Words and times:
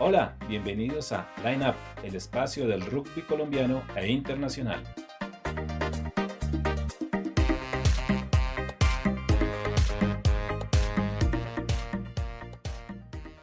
Hola, 0.00 0.36
bienvenidos 0.48 1.12
a 1.12 1.24
Line 1.44 1.68
Up, 1.68 1.76
el 2.02 2.16
espacio 2.16 2.66
del 2.66 2.84
rugby 2.84 3.22
colombiano 3.28 3.80
e 3.94 4.10
internacional. 4.10 4.82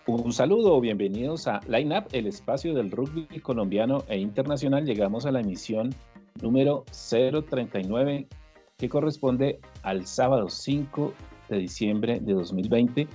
Un 0.05 0.33
saludo, 0.33 0.81
bienvenidos 0.81 1.47
a 1.47 1.61
Line 1.69 1.97
Up, 1.99 2.07
el 2.11 2.27
espacio 2.27 2.73
del 2.73 2.91
rugby 2.91 3.39
colombiano 3.39 4.03
e 4.09 4.17
internacional. 4.17 4.83
Llegamos 4.83 5.25
a 5.25 5.31
la 5.31 5.39
emisión 5.39 5.95
número 6.41 6.83
039 6.91 8.27
que 8.77 8.89
corresponde 8.89 9.61
al 9.83 10.05
sábado 10.05 10.49
5 10.49 11.13
de 11.47 11.57
diciembre 11.59 12.19
de 12.19 12.33
2020. 12.33 13.07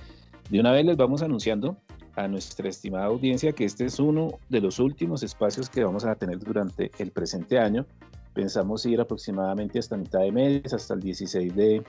De 0.49 0.59
una 0.59 0.71
vez 0.71 0.85
les 0.85 0.97
vamos 0.97 1.21
anunciando 1.21 1.77
a 2.17 2.27
nuestra 2.27 2.67
estimada 2.67 3.05
audiencia 3.05 3.53
que 3.53 3.63
este 3.63 3.85
es 3.85 3.99
uno 3.99 4.39
de 4.49 4.59
los 4.59 4.79
últimos 4.79 5.21
espacios 5.21 5.69
que 5.69 5.83
vamos 5.83 6.03
a 6.03 6.15
tener 6.15 6.39
durante 6.39 6.91
el 6.97 7.11
presente 7.11 7.59
año. 7.59 7.85
Pensamos 8.33 8.85
ir 8.87 8.99
aproximadamente 8.99 9.79
hasta 9.79 9.95
mitad 9.97 10.19
de 10.21 10.31
mes, 10.31 10.73
hasta 10.73 10.95
el 10.95 11.01
16 11.01 11.55
de, 11.55 11.83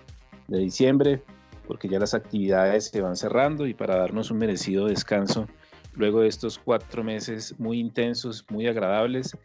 de 0.49 0.59
diciembre, 0.59 1.23
porque 1.67 1.89
ya 1.89 1.99
las 1.99 2.13
actividades 2.13 2.87
se 2.87 3.01
van 3.01 3.17
cerrando 3.17 3.67
y 3.67 3.73
para 3.73 3.97
darnos 3.97 4.31
un 4.31 4.39
merecido 4.39 4.87
descanso 4.87 5.47
luego 5.95 6.21
de 6.21 6.29
estos 6.29 6.59
cuatro 6.59 7.03
meses 7.03 7.55
muy 7.59 7.81
intensos, 7.81 8.45
muy 8.51 8.67
agradables 8.67 9.37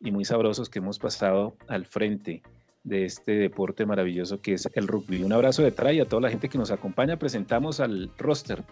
y 0.00 0.10
muy 0.10 0.24
sabrosos 0.24 0.70
que 0.70 0.78
hemos 0.78 0.98
pasado 0.98 1.54
al 1.68 1.84
frente 1.84 2.42
de 2.82 3.04
este 3.04 3.32
deporte 3.32 3.84
maravilloso 3.84 4.40
que 4.40 4.54
es 4.54 4.68
el 4.72 4.88
rugby. 4.88 5.22
Un 5.22 5.32
abrazo 5.32 5.62
de 5.62 5.70
Tray 5.70 6.00
a 6.00 6.06
toda 6.06 6.22
la 6.22 6.30
gente 6.30 6.48
que 6.48 6.58
nos 6.58 6.70
acompaña. 6.70 7.18
Presentamos 7.18 7.78
al 7.78 8.10
roster, 8.16 8.64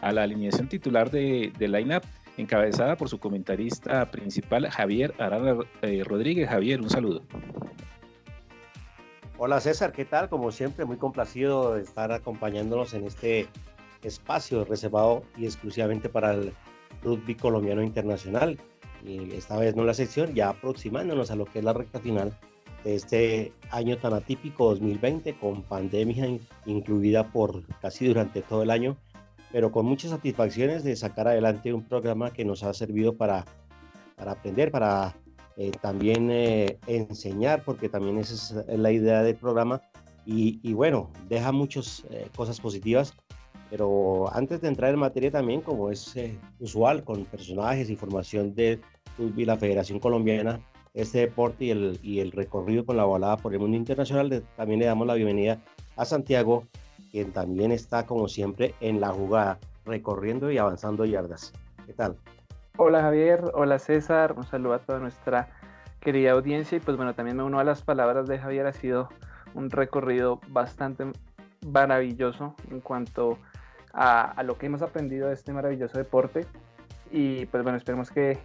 a 0.00 0.12
la 0.12 0.22
alineación 0.22 0.68
titular 0.68 1.10
de, 1.10 1.52
de 1.58 1.68
Line 1.68 2.00
encabezada 2.36 2.96
por 2.96 3.08
su 3.08 3.18
comentarista 3.18 4.10
principal, 4.10 4.68
Javier 4.68 5.14
Arana 5.18 5.56
eh, 5.82 6.02
Rodríguez. 6.04 6.48
Javier, 6.48 6.80
un 6.80 6.90
saludo. 6.90 7.22
Hola 9.38 9.60
César, 9.60 9.92
¿qué 9.92 10.04
tal? 10.04 10.28
Como 10.28 10.52
siempre, 10.52 10.84
muy 10.84 10.96
complacido 10.96 11.74
de 11.74 11.82
estar 11.82 12.12
acompañándonos 12.12 12.92
en 12.94 13.04
este 13.04 13.48
espacio 14.02 14.64
reservado 14.64 15.22
y 15.36 15.44
exclusivamente 15.44 16.08
para 16.08 16.32
el 16.32 16.52
rugby 17.02 17.34
colombiano 17.34 17.82
internacional. 17.82 18.58
Y 19.02 19.32
esta 19.32 19.56
vez 19.56 19.74
no 19.76 19.84
la 19.84 19.94
sección, 19.94 20.34
ya 20.34 20.50
aproximándonos 20.50 21.30
a 21.30 21.36
lo 21.36 21.46
que 21.46 21.60
es 21.60 21.64
la 21.64 21.72
recta 21.72 22.00
final 22.00 22.36
de 22.84 22.94
este 22.94 23.52
año 23.70 23.96
tan 23.98 24.12
atípico 24.12 24.70
2020 24.70 25.34
con 25.38 25.62
pandemia 25.62 26.38
incluida 26.66 27.30
por 27.30 27.62
casi 27.80 28.06
durante 28.06 28.42
todo 28.42 28.62
el 28.62 28.70
año, 28.70 28.96
pero 29.52 29.72
con 29.72 29.86
muchas 29.86 30.10
satisfacciones 30.10 30.84
de 30.84 30.96
sacar 30.96 31.28
adelante 31.28 31.72
un 31.72 31.84
programa 31.84 32.32
que 32.32 32.44
nos 32.44 32.62
ha 32.62 32.72
servido 32.72 33.16
para, 33.16 33.44
para 34.16 34.32
aprender, 34.32 34.70
para 34.70 35.16
eh, 35.56 35.72
también 35.80 36.30
eh, 36.30 36.78
enseñar, 36.86 37.64
porque 37.64 37.88
también 37.88 38.18
esa 38.18 38.62
es 38.68 38.78
la 38.78 38.92
idea 38.92 39.22
del 39.22 39.36
programa. 39.36 39.82
Y, 40.24 40.60
y 40.62 40.74
bueno, 40.74 41.10
deja 41.28 41.50
muchas 41.50 42.04
eh, 42.10 42.28
cosas 42.36 42.60
positivas, 42.60 43.14
pero 43.70 44.32
antes 44.34 44.60
de 44.60 44.68
entrar 44.68 44.92
en 44.92 45.00
materia 45.00 45.30
también, 45.30 45.60
como 45.60 45.90
es 45.90 46.14
usual, 46.58 47.04
con 47.04 47.24
personajes, 47.24 47.90
información 47.90 48.54
de 48.54 48.80
la 49.18 49.56
Federación 49.56 49.98
Colombiana 50.00 50.60
este 50.94 51.20
deporte 51.20 51.66
y 51.66 51.70
el, 51.70 51.98
y 52.02 52.20
el 52.20 52.32
recorrido 52.32 52.84
con 52.84 52.96
la 52.96 53.04
balada 53.04 53.36
por 53.36 53.52
el 53.52 53.60
mundo 53.60 53.76
internacional. 53.76 54.42
también 54.56 54.80
le 54.80 54.86
damos 54.86 55.06
la 55.06 55.14
bienvenida 55.14 55.60
a 55.96 56.04
Santiago, 56.04 56.64
quien 57.10 57.32
también 57.32 57.72
está 57.72 58.06
como 58.06 58.28
siempre 58.28 58.74
en 58.80 59.00
la 59.00 59.08
jugada, 59.08 59.58
recorriendo 59.84 60.50
y 60.50 60.58
avanzando 60.58 61.04
yardas. 61.04 61.52
¿Qué 61.86 61.92
tal? 61.92 62.16
Hola 62.76 63.02
Javier, 63.02 63.44
hola 63.54 63.78
César, 63.78 64.34
un 64.36 64.44
saludo 64.44 64.74
a 64.74 64.78
toda 64.78 64.98
nuestra 65.00 65.48
querida 66.00 66.32
audiencia 66.32 66.78
y 66.78 66.80
pues 66.80 66.96
bueno, 66.96 67.14
también 67.14 67.36
me 67.36 67.42
uno 67.42 67.58
a 67.58 67.64
las 67.64 67.82
palabras 67.82 68.26
de 68.26 68.38
Javier, 68.38 68.66
ha 68.66 68.72
sido 68.72 69.08
un 69.54 69.70
recorrido 69.70 70.40
bastante 70.48 71.04
maravilloso 71.66 72.54
en 72.70 72.80
cuanto 72.80 73.38
a, 73.92 74.22
a 74.30 74.42
lo 74.42 74.56
que 74.56 74.66
hemos 74.66 74.82
aprendido 74.82 75.28
de 75.28 75.34
este 75.34 75.52
maravilloso 75.52 75.98
deporte 75.98 76.46
y 77.10 77.46
pues 77.46 77.62
bueno, 77.62 77.76
esperemos 77.76 78.10
que 78.10 78.38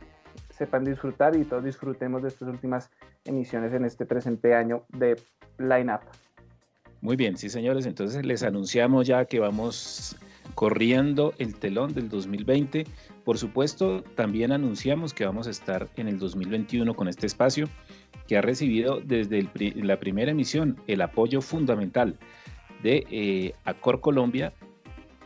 sepan 0.49 0.83
disfrutar 0.83 1.35
y 1.35 1.45
todos 1.45 1.63
disfrutemos 1.63 2.23
de 2.23 2.29
estas 2.29 2.47
últimas 2.47 2.89
emisiones 3.25 3.73
en 3.73 3.85
este 3.85 4.05
presente 4.05 4.55
año 4.55 4.83
de 4.89 5.15
Line 5.57 5.93
Up. 5.93 6.01
Muy 7.05 7.17
bien, 7.17 7.37
sí 7.37 7.49
señores, 7.49 7.85
entonces 7.85 8.25
les 8.25 8.41
anunciamos 8.41 9.05
ya 9.05 9.25
que 9.25 9.39
vamos 9.39 10.15
corriendo 10.55 11.35
el 11.37 11.53
telón 11.53 11.93
del 11.93 12.09
2020. 12.09 12.87
Por 13.23 13.37
supuesto, 13.37 14.01
también 14.15 14.51
anunciamos 14.51 15.13
que 15.13 15.23
vamos 15.23 15.45
a 15.45 15.51
estar 15.51 15.87
en 15.97 16.07
el 16.07 16.17
2021 16.17 16.95
con 16.95 17.07
este 17.07 17.27
espacio 17.27 17.69
que 18.27 18.37
ha 18.37 18.41
recibido 18.41 19.01
desde 19.01 19.47
la 19.75 19.99
primera 19.99 20.31
emisión 20.31 20.81
el 20.87 20.99
apoyo 20.99 21.41
fundamental 21.41 22.17
de 22.81 23.05
eh, 23.11 23.53
Acor 23.65 24.01
Colombia, 24.01 24.51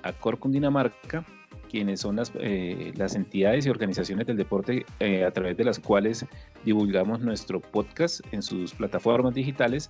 Acor 0.03 0.37
Cundinamarca, 0.37 1.25
quienes 1.69 2.01
son 2.01 2.17
las, 2.17 2.33
eh, 2.41 2.91
las 2.97 3.15
entidades 3.15 3.65
y 3.65 3.69
organizaciones 3.69 4.27
del 4.27 4.35
deporte 4.35 4.85
eh, 4.99 5.23
a 5.23 5.31
través 5.31 5.55
de 5.55 5.63
las 5.63 5.79
cuales 5.79 6.25
divulgamos 6.65 7.21
nuestro 7.21 7.61
podcast 7.61 8.19
en 8.33 8.41
sus 8.41 8.73
plataformas 8.73 9.33
digitales, 9.33 9.89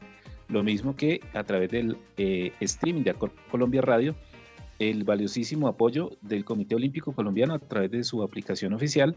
lo 0.50 0.64
mismo 0.64 0.96
que 0.96 1.22
a 1.34 1.44
través 1.44 1.70
del 1.72 1.98
eh, 2.18 2.52
streaming 2.60 3.04
de 3.04 3.16
Colombia 3.50 3.82
Radio, 3.82 4.16
el 4.80 5.04
valiosísimo 5.04 5.68
apoyo 5.68 6.18
del 6.22 6.46
Comité 6.46 6.76
Olímpico 6.76 7.14
Colombiano 7.14 7.54
a 7.54 7.60
través 7.60 7.92
de 7.92 8.04
su 8.04 8.24
aplicación 8.24 8.74
oficial, 8.74 9.16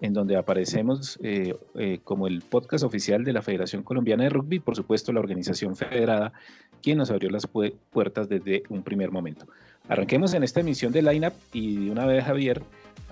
en 0.00 0.12
donde 0.12 0.36
aparecemos 0.36 1.18
como 2.02 2.26
el 2.26 2.42
podcast 2.42 2.84
oficial 2.84 3.24
de 3.24 3.32
la 3.32 3.42
Federación 3.42 3.82
Colombiana 3.82 4.24
de 4.24 4.30
Rugby, 4.30 4.58
por 4.58 4.76
supuesto 4.76 5.12
la 5.12 5.20
organización 5.20 5.76
federada, 5.76 6.32
quien 6.82 6.98
nos 6.98 7.10
abrió 7.10 7.30
las 7.30 7.46
puertas 7.46 8.28
desde 8.28 8.62
un 8.68 8.82
primer 8.82 9.10
momento. 9.10 9.46
Arranquemos 9.88 10.32
en 10.32 10.42
esta 10.42 10.60
emisión 10.60 10.92
de 10.92 11.02
Lineup 11.02 11.34
y 11.52 11.86
de 11.86 11.90
una 11.90 12.06
vez 12.06 12.24
Javier, 12.24 12.62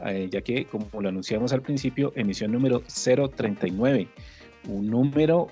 eh, 0.07 0.29
ya 0.31 0.41
que 0.41 0.65
como 0.65 0.87
lo 1.01 1.09
anunciamos 1.09 1.53
al 1.53 1.61
principio, 1.61 2.13
emisión 2.17 2.53
número 2.53 2.83
039, 2.83 4.09
un 4.69 4.87
número, 4.87 5.49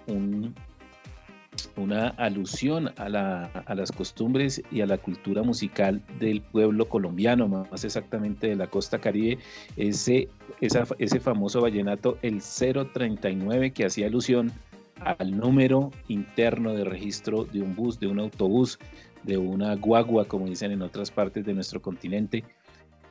una 1.76 2.08
alusión 2.08 2.92
a, 2.96 3.08
las 3.08 3.92
costumbres 3.92 4.62
y 4.70 4.80
a 4.80 4.86
la 4.86 4.98
cultura 4.98 5.42
musical 5.42 6.02
del 6.18 6.42
pueblo 6.42 6.88
colombiano, 6.88 7.48
más 7.48 7.84
exactamente 7.84 8.48
de 8.48 8.56
la 8.56 8.66
costa 8.66 8.98
caribe, 8.98 9.38
ese, 9.76 10.28
ese 10.60 11.20
famoso 11.20 11.60
vallenato, 11.60 12.18
el 12.22 12.40
039, 12.40 13.72
que 13.72 13.84
hacía 13.86 14.06
alusión 14.06 14.52
al 15.00 15.36
número 15.36 15.90
interno 16.08 16.74
de 16.74 16.84
registro 16.84 17.44
de 17.44 17.62
un 17.62 17.74
bus, 17.74 17.98
de 17.98 18.06
un 18.06 18.20
autobús, 18.20 18.78
de 19.22 19.38
una 19.38 19.74
guagua, 19.76 20.26
como 20.26 20.46
dicen 20.46 20.72
en 20.72 20.82
otras 20.82 21.10
partes 21.10 21.44
de 21.44 21.54
nuestro 21.54 21.80
continente. 21.80 22.44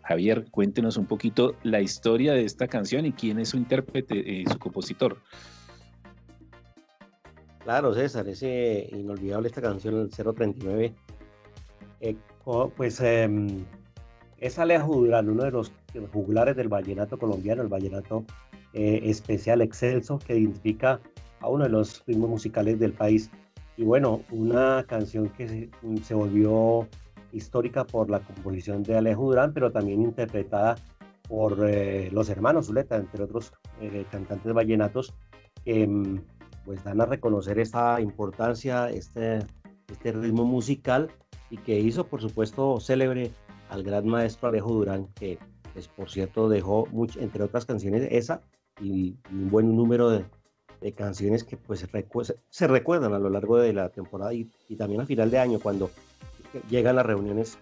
Javier, 0.04 0.46
cuéntenos 0.50 0.98
un 0.98 1.06
poquito 1.06 1.56
la 1.64 1.82
historia 1.82 2.34
de 2.34 2.44
esta 2.44 2.68
canción 2.68 3.06
y 3.06 3.12
quién 3.12 3.40
es 3.40 3.50
su 3.50 3.58
intérprete 3.58 4.18
y 4.18 4.46
su 4.46 4.58
compositor. 4.58 5.22
Claro, 7.70 7.94
César, 7.94 8.28
es 8.28 8.42
inolvidable 8.42 9.48
esta 9.48 9.62
canción, 9.62 9.94
el 9.94 10.10
039. 10.10 10.92
Eh, 12.02 12.16
pues 12.76 13.00
em, 13.00 13.64
es 14.40 14.56
Durán, 14.56 15.30
uno 15.30 15.44
de 15.44 15.52
los 15.52 15.72
jugulares 16.12 16.56
del 16.56 16.68
vallenato 16.68 17.20
colombiano, 17.20 17.62
el 17.62 17.68
vallenato 17.68 18.26
eh, 18.74 19.02
especial 19.04 19.62
excelso, 19.62 20.18
que 20.18 20.36
identifica 20.36 21.00
a 21.42 21.48
uno 21.48 21.66
de 21.66 21.70
los 21.70 22.04
ritmos 22.08 22.32
musicales 22.32 22.80
del 22.80 22.94
país. 22.94 23.30
Y 23.78 23.84
bueno, 23.84 24.24
una 24.32 24.84
canción 24.88 25.30
que 25.30 25.70
se, 26.02 26.14
volvió 26.16 26.88
histórica 27.34 27.86
por 27.86 28.10
la 28.10 28.20
composición 28.20 28.82
de 28.82 28.98
Alejo 28.98 29.26
Durán, 29.26 29.54
pero 29.54 29.72
también 29.72 30.02
interpretada 30.02 30.76
por 31.28 31.70
eh, 31.70 32.10
los 32.12 32.30
hermanos 32.30 32.66
Zuleta, 32.66 32.96
entre 32.96 33.26
otros 33.26 33.54
eh, 33.80 34.06
cantantes 34.10 34.54
vallenatos, 34.54 35.14
que 35.64 35.86
mm, 35.86 36.20
pues 36.70 36.84
dan 36.84 37.02
a 37.02 37.08
reconocer 37.08 37.58
esta 37.58 38.00
importancia, 38.00 38.92
este, 38.92 39.40
este 39.92 40.12
ritmo 40.12 40.46
musical 40.46 41.10
y 41.50 41.58
que 41.58 41.80
hizo, 41.80 42.06
por 42.06 42.22
supuesto, 42.22 42.80
célebre 42.80 43.32
al 43.70 43.82
gran 43.82 44.08
maestro 44.08 44.50
Alejo 44.50 44.74
Durán, 44.74 45.08
que 45.16 45.40
pues, 45.74 45.88
por 45.88 46.12
cierto 46.12 46.48
dejó, 46.48 46.86
mucho, 46.92 47.22
entre 47.22 47.44
otras 47.44 47.66
canciones, 47.66 48.08
esa 48.12 48.44
y 48.80 49.18
un 49.32 49.50
buen 49.50 49.76
número 49.76 50.12
de, 50.12 50.26
de 50.80 50.92
canciones 50.92 51.44
que 51.44 51.58
pues 51.58 51.88
se, 52.52 52.68
recuerdan 52.68 53.16
a 53.16 53.20
lo 53.20 53.32
largo 53.32 53.58
de 53.58 53.74
la 53.74 53.90
temporada 53.90 54.32
y, 54.36 54.48
también 54.78 55.02
a 55.02 55.08
final 55.08 55.32
de 55.32 55.40
año 55.40 55.60
cuando 55.60 55.90
llegan 56.70 56.98
las 56.98 57.06
reuniones 57.08 57.58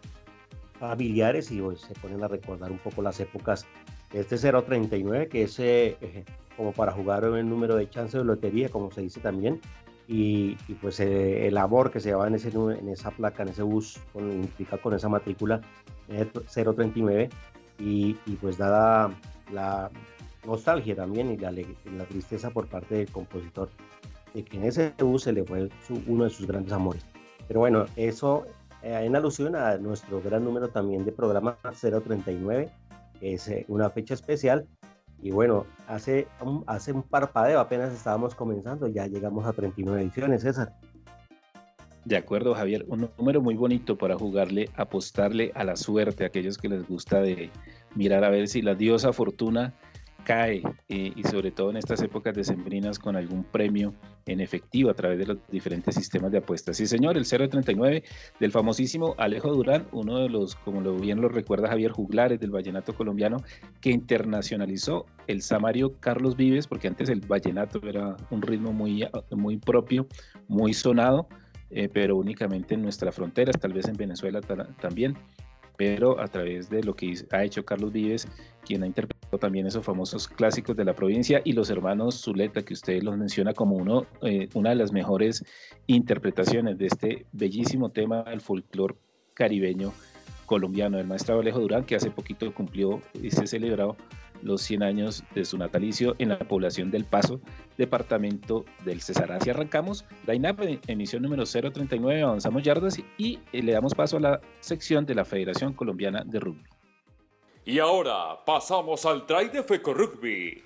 familiares 0.81 1.49
y 1.49 1.61
pues, 1.61 1.79
se 1.79 1.93
ponen 1.93 2.25
a 2.25 2.27
recordar 2.27 2.73
un 2.73 2.79
poco 2.79 3.01
las 3.01 3.21
épocas 3.21 3.65
este 4.13 4.37
039 4.37 5.27
que 5.27 5.43
es 5.43 5.59
eh, 5.59 5.97
eh, 6.01 6.23
como 6.55 6.71
para 6.71 6.91
jugar 6.91 7.23
el 7.23 7.49
número 7.49 7.75
de 7.75 7.89
chance 7.89 8.17
de 8.17 8.23
lotería 8.23 8.69
como 8.69 8.91
se 8.91 9.01
dice 9.01 9.19
también 9.19 9.59
y, 10.09 10.55
pues 10.81 11.01
eh, 11.01 11.47
el 11.47 11.57
amor 11.57 11.91
que 11.91 11.99
se 11.99 12.09
lleva 12.09 12.27
en, 12.27 12.35
ese, 12.35 12.47
en 12.47 12.87
esa 12.87 13.11
placa, 13.11 13.43
en 13.43 13.49
ese 13.49 13.61
bus 13.61 13.99
con, 14.13 14.31
implica 14.31 14.77
con 14.77 14.93
esa 14.93 15.09
matrícula 15.09 15.59
039 16.07 17.29
y, 17.79 18.17
y 18.25 18.35
pues 18.37 18.57
dada 18.57 19.13
la 19.51 19.91
nostalgia 20.45 20.95
también 20.95 21.31
y 21.31 21.37
la, 21.37 21.51
la, 21.51 22.05
tristeza 22.05 22.51
por 22.51 22.67
parte 22.67 22.95
del 22.95 23.11
compositor 23.11 23.69
de 24.33 24.43
que 24.45 24.57
en 24.57 24.63
ese 24.63 24.93
bus 24.97 25.23
se 25.23 25.33
le 25.33 25.43
fue 25.43 25.67
uno 26.07 26.23
de 26.23 26.29
sus 26.29 26.47
grandes 26.47 26.71
amores. 26.71 27.05
Pero 27.47 27.59
bueno, 27.59 27.85
eso 27.95 28.45
eh, 28.83 29.01
en 29.03 29.15
alusión 29.15 29.55
a 29.55 29.77
nuestro 29.77 30.21
gran 30.21 30.43
número 30.43 30.69
también 30.69 31.03
de 31.03 31.11
programa 31.11 31.57
039, 31.61 32.69
es 33.21 33.47
eh, 33.47 33.65
una 33.67 33.89
fecha 33.89 34.13
especial. 34.13 34.67
Y 35.21 35.31
bueno, 35.31 35.65
hace 35.87 36.27
un, 36.41 36.63
hace 36.67 36.91
un 36.91 37.03
parpadeo, 37.03 37.59
apenas 37.59 37.93
estábamos 37.93 38.35
comenzando, 38.35 38.87
ya 38.87 39.07
llegamos 39.07 39.45
a 39.45 39.53
39 39.53 40.01
ediciones, 40.01 40.41
César. 40.41 40.73
De 42.05 42.15
acuerdo, 42.15 42.55
Javier, 42.55 42.85
un 42.87 43.09
número 43.17 43.41
muy 43.41 43.55
bonito 43.55 43.97
para 43.97 44.15
jugarle, 44.15 44.69
apostarle 44.75 45.51
a 45.55 45.65
la 45.65 45.75
suerte 45.75 46.23
a 46.23 46.27
aquellos 46.27 46.57
que 46.57 46.69
les 46.69 46.87
gusta 46.87 47.19
de 47.19 47.49
mirar 47.95 48.23
a 48.23 48.29
ver 48.29 48.47
si 48.47 48.61
la 48.61 48.75
diosa 48.75 49.11
fortuna 49.11 49.73
cae 50.27 50.61
eh, 50.89 51.13
y 51.15 51.23
sobre 51.23 51.51
todo 51.51 51.69
en 51.69 51.77
estas 51.77 52.01
épocas 52.01 52.35
decembrinas 52.35 52.99
con 52.99 53.15
algún 53.15 53.45
premio 53.45 53.93
en 54.25 54.41
efectivo 54.41 54.89
a 54.89 54.93
través 54.93 55.19
de 55.19 55.25
los 55.25 55.37
diferentes 55.49 55.95
sistemas 55.95 56.33
de 56.33 56.39
apuestas. 56.39 56.75
Sí, 56.75 56.85
señor, 56.85 57.15
el 57.15 57.25
039 57.25 58.03
del 58.37 58.51
famosísimo 58.51 59.15
Alejo 59.17 59.53
Durán, 59.53 59.87
uno 59.93 60.19
de 60.19 60.27
los, 60.27 60.55
como 60.55 60.81
lo 60.81 60.97
bien 60.97 61.21
lo 61.21 61.29
recuerda 61.29 61.69
Javier 61.69 61.93
Juglares 61.93 62.41
del 62.41 62.51
vallenato 62.51 62.93
colombiano, 62.93 63.37
que 63.79 63.91
internacionalizó 63.91 65.05
el 65.27 65.41
samario 65.41 65.97
Carlos 66.01 66.35
Vives, 66.35 66.67
porque 66.67 66.89
antes 66.89 67.07
el 67.07 67.21
vallenato 67.21 67.79
era 67.87 68.17
un 68.29 68.41
ritmo 68.41 68.73
muy, 68.73 69.07
muy 69.31 69.55
propio, 69.55 70.07
muy 70.49 70.73
sonado, 70.73 71.29
eh, 71.69 71.87
pero 71.87 72.17
únicamente 72.17 72.75
en 72.75 72.81
nuestras 72.81 73.15
fronteras, 73.15 73.57
tal 73.57 73.71
vez 73.71 73.87
en 73.87 73.95
Venezuela 73.95 74.41
también 74.81 75.15
pero 75.77 76.19
a 76.19 76.27
través 76.27 76.69
de 76.69 76.83
lo 76.83 76.95
que 76.95 77.13
ha 77.31 77.43
hecho 77.43 77.63
Carlos 77.63 77.93
Vives, 77.93 78.27
quien 78.65 78.83
ha 78.83 78.87
interpretado 78.87 79.37
también 79.37 79.67
esos 79.67 79.85
famosos 79.85 80.27
clásicos 80.27 80.75
de 80.75 80.83
la 80.83 80.93
provincia, 80.93 81.41
y 81.45 81.53
los 81.53 81.69
hermanos 81.69 82.21
Zuleta, 82.21 82.63
que 82.63 82.73
usted 82.73 83.01
los 83.03 83.17
menciona 83.17 83.53
como 83.53 83.75
uno, 83.75 84.05
eh, 84.23 84.49
una 84.55 84.71
de 84.71 84.75
las 84.75 84.91
mejores 84.91 85.45
interpretaciones 85.85 86.77
de 86.77 86.87
este 86.87 87.25
bellísimo 87.31 87.91
tema 87.91 88.23
del 88.23 88.41
folclore 88.41 88.95
caribeño 89.33 89.93
colombiano, 90.47 90.97
el 90.97 91.05
maestro 91.05 91.39
Alejo 91.39 91.59
Durán, 91.59 91.85
que 91.85 91.95
hace 91.95 92.09
poquito 92.09 92.51
cumplió 92.53 93.01
y 93.13 93.29
se 93.29 93.45
celebró 93.45 93.95
los 94.41 94.61
100 94.61 94.83
años 94.83 95.23
de 95.33 95.45
su 95.45 95.57
natalicio 95.57 96.15
en 96.19 96.29
la 96.29 96.39
población 96.39 96.91
del 96.91 97.05
Paso, 97.05 97.39
departamento 97.77 98.65
del 98.85 99.01
Cesar. 99.01 99.31
Así 99.31 99.49
arrancamos 99.49 100.05
la 100.25 100.35
INAP, 100.35 100.79
emisión 100.87 101.23
número 101.23 101.43
039, 101.45 102.21
avanzamos 102.21 102.63
yardas 102.63 102.99
y 103.17 103.39
eh, 103.51 103.61
le 103.61 103.73
damos 103.73 103.93
paso 103.93 104.17
a 104.17 104.19
la 104.19 104.41
sección 104.59 105.05
de 105.05 105.15
la 105.15 105.25
Federación 105.25 105.73
Colombiana 105.73 106.23
de 106.25 106.39
Rugby. 106.39 106.63
Y 107.65 107.79
ahora 107.79 108.45
pasamos 108.45 109.05
al 109.05 109.25
try 109.25 109.49
de 109.49 109.61
FECO 109.61 109.93
Rugby. 109.93 110.63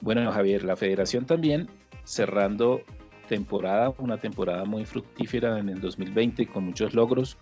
Bueno, 0.00 0.30
Javier, 0.30 0.64
la 0.64 0.76
federación 0.76 1.24
también 1.24 1.68
cerrando 2.04 2.82
temporada, 3.28 3.94
una 3.98 4.18
temporada 4.18 4.64
muy 4.64 4.84
fructífera 4.84 5.58
en 5.58 5.68
el 5.68 5.80
2020 5.80 6.46
con 6.48 6.64
muchos 6.64 6.94
logros. 6.94 7.38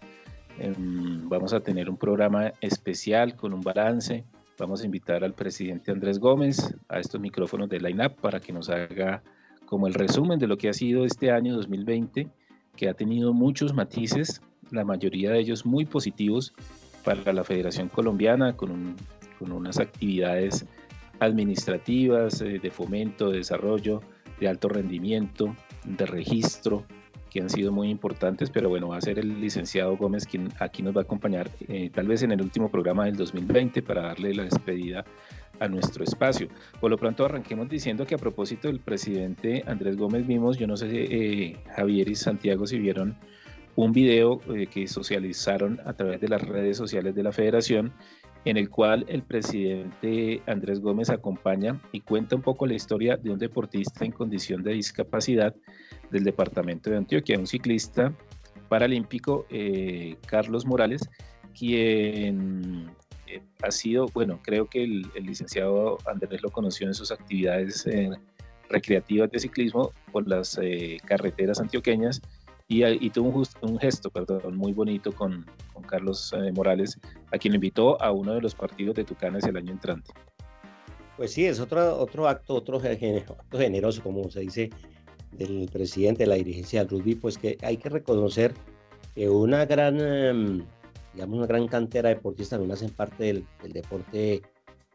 Em, 0.59 1.29
vamos 1.29 1.53
a 1.53 1.61
tener 1.61 1.89
un 1.89 1.97
programa 1.97 2.53
especial 2.61 3.37
con 3.37 3.53
un 3.53 3.61
balance, 3.61 4.25
Vamos 4.59 4.83
a 4.83 4.87
invitar 4.87 5.23
al 5.23 5.35
presidente 5.35 5.93
Andrés 5.93 6.19
Gómez 6.19 6.75
a 6.89 6.99
estos 6.99 7.21
micrófonos 7.21 7.69
de 7.69 7.79
Line 7.79 8.05
Up 8.07 8.17
para 8.21 8.41
que 8.41 8.53
nos 8.53 8.69
haga 8.69 9.23
como 9.67 9.87
el 9.87 9.95
resumen 9.95 10.41
de 10.41 10.49
lo 10.49 10.59
que 10.59 10.69
ha 10.69 10.73
sido 10.73 11.05
este 11.05 11.31
año 11.31 11.55
2020, 11.55 12.29
que 12.75 12.89
ha 12.89 12.95
tenido 12.95 13.33
muchos 13.33 13.73
matices, 13.73 14.43
la 14.73 14.85
mayoría 14.85 15.31
de 15.31 15.39
ellos 15.39 15.65
muy 15.65 15.85
positivos 15.85 16.55
para 17.05 17.33
la 17.33 17.45
Federación 17.45 17.89
Colombiana, 17.89 18.57
con, 18.57 18.97
con 19.39 19.53
unas 19.53 19.79
actividades 19.79 20.67
administrativas, 21.21 22.41
eh, 22.41 22.59
de 22.59 22.71
fomento, 22.73 23.31
de 23.31 23.39
desarrollo, 23.39 24.03
de 24.41 24.49
alto 24.49 24.69
rendimiento, 24.69 25.55
de 25.85 26.05
registro, 26.05 26.85
que 27.31 27.41
han 27.41 27.51
sido 27.51 27.73
muy 27.73 27.91
importantes, 27.91 28.51
pero 28.51 28.69
bueno, 28.69 28.89
va 28.89 28.97
a 28.97 29.01
ser 29.01 29.19
el 29.19 29.41
licenciado 29.41 29.97
Gómez 29.97 30.27
quien 30.27 30.49
aquí 30.59 30.83
nos 30.83 30.97
va 30.97 31.03
a 31.03 31.05
acompañar, 31.05 31.51
eh, 31.69 31.91
tal 31.93 32.07
vez 32.07 32.23
en 32.23 32.33
el 32.33 32.41
último 32.43 32.71
programa 32.71 33.05
del 33.05 33.17
2020, 33.17 33.83
para 33.83 34.03
darle 34.03 34.35
la 34.35 34.45
despedida 34.45 35.05
a 35.61 35.69
nuestro 35.69 36.05
espacio. 36.05 36.49
Por 36.81 36.91
lo 36.91 36.97
pronto 36.97 37.25
arranquemos 37.25 37.69
diciendo 37.69 38.07
que 38.07 38.15
a 38.15 38.19
propósito 38.19 38.69
del 38.69 38.81
presidente 38.81 39.65
Andrés 39.67 39.97
Gómez 39.97 40.27
vimos, 40.27 40.57
yo 40.57 40.67
no 40.67 40.77
sé 40.77 40.89
eh, 40.91 41.57
Javier 41.75 42.09
y 42.09 42.15
Santiago 42.15 42.67
si 42.67 42.79
vieron 42.79 43.17
un 43.77 43.93
video 43.93 44.41
eh, 44.55 44.67
que 44.67 44.89
socializaron 44.89 45.81
a 45.85 45.93
través 45.93 46.21
de 46.21 46.29
las 46.29 46.43
redes 46.43 46.77
sociales 46.77 47.15
de 47.15 47.23
la 47.23 47.33
federación 47.33 47.93
en 48.49 48.57
el 48.57 48.71
cual 48.71 49.05
el 49.09 49.23
presidente 49.23 50.41
Andrés 50.47 50.81
Gómez 50.81 51.11
acompaña 51.11 51.79
y 51.93 52.01
cuenta 52.01 52.35
un 52.35 52.41
poco 52.41 52.67
la 52.67 52.73
historia 52.73 53.19
de 53.19 53.31
un 53.31 53.39
deportista 53.39 54.07
en 54.07 54.11
condición 54.13 54.63
de 54.63 54.73
discapacidad 54.73 55.55
del 56.11 56.25
departamento 56.25 56.89
de 56.89 56.97
Antioquia, 56.97 57.39
un 57.39 57.47
ciclista 57.47 58.15
paralímpico, 58.71 59.45
eh, 59.51 60.17
Carlos 60.27 60.65
Morales, 60.65 61.11
quien 61.59 62.91
eh, 63.27 63.43
ha 63.63 63.71
sido, 63.71 64.07
bueno, 64.15 64.41
creo 64.43 64.65
que 64.65 64.83
el, 64.83 65.03
licenciado 65.21 65.99
Andrés 66.07 66.41
lo 66.43 66.49
conoció 66.49 66.87
en 66.87 66.95
sus 66.95 67.13
actividades 67.13 67.87
eh, 67.87 68.09
recreativas 68.71 69.31
de 69.31 69.41
ciclismo 69.41 69.93
por 70.11 70.27
las 70.27 70.59
carreteras 71.05 71.61
antioqueñas 71.61 72.23
y, 72.69 73.11
tuvo 73.11 73.43
un, 73.63 73.79
gesto 73.79 74.11
perdón, 74.11 74.57
muy 74.57 74.73
bonito 74.73 75.13
con, 75.13 75.47
con 75.73 75.83
Carlos 75.85 76.35
Morales, 76.55 76.99
a 77.33 77.39
quien 77.39 77.55
invitó 77.55 78.01
a 78.03 78.13
uno 78.13 78.35
de 78.35 78.43
los 78.43 78.55
partidos 78.55 78.95
de 78.95 79.05
Tucanes 79.05 79.45
el 79.45 79.57
año 79.57 79.73
entrante. 79.73 80.13
Pues 81.17 81.33
sí, 81.33 81.47
es 81.47 81.59
otro, 81.59 81.99
otro 81.99 82.29
acto, 82.29 82.55
otro 82.55 82.81
generoso, 82.81 84.03
como 84.03 84.31
se 84.31 84.41
dice 84.41 84.71
del 85.33 85.69
presidente 85.73 86.23
de 86.23 86.29
la 86.29 86.37
dirigencia 86.37 86.81
del 86.81 86.91
rugby, 86.91 87.17
pues 87.17 87.39
que 87.39 87.59
hay 87.63 87.77
que 87.77 87.89
reconocer 87.89 88.55
que 89.15 89.29
una 89.29 89.67
gran, 89.67 90.01
em, 90.01 90.65
digamos, 91.15 91.39
una 91.39 91.47
gran 91.49 91.67
cantera 91.67 92.09
de 92.09 92.17
deportistas 92.17 92.51
también 92.51 92.71
hacen 92.73 92.91
parte 92.91 93.25
del, 93.25 93.45
deporte 93.73 94.43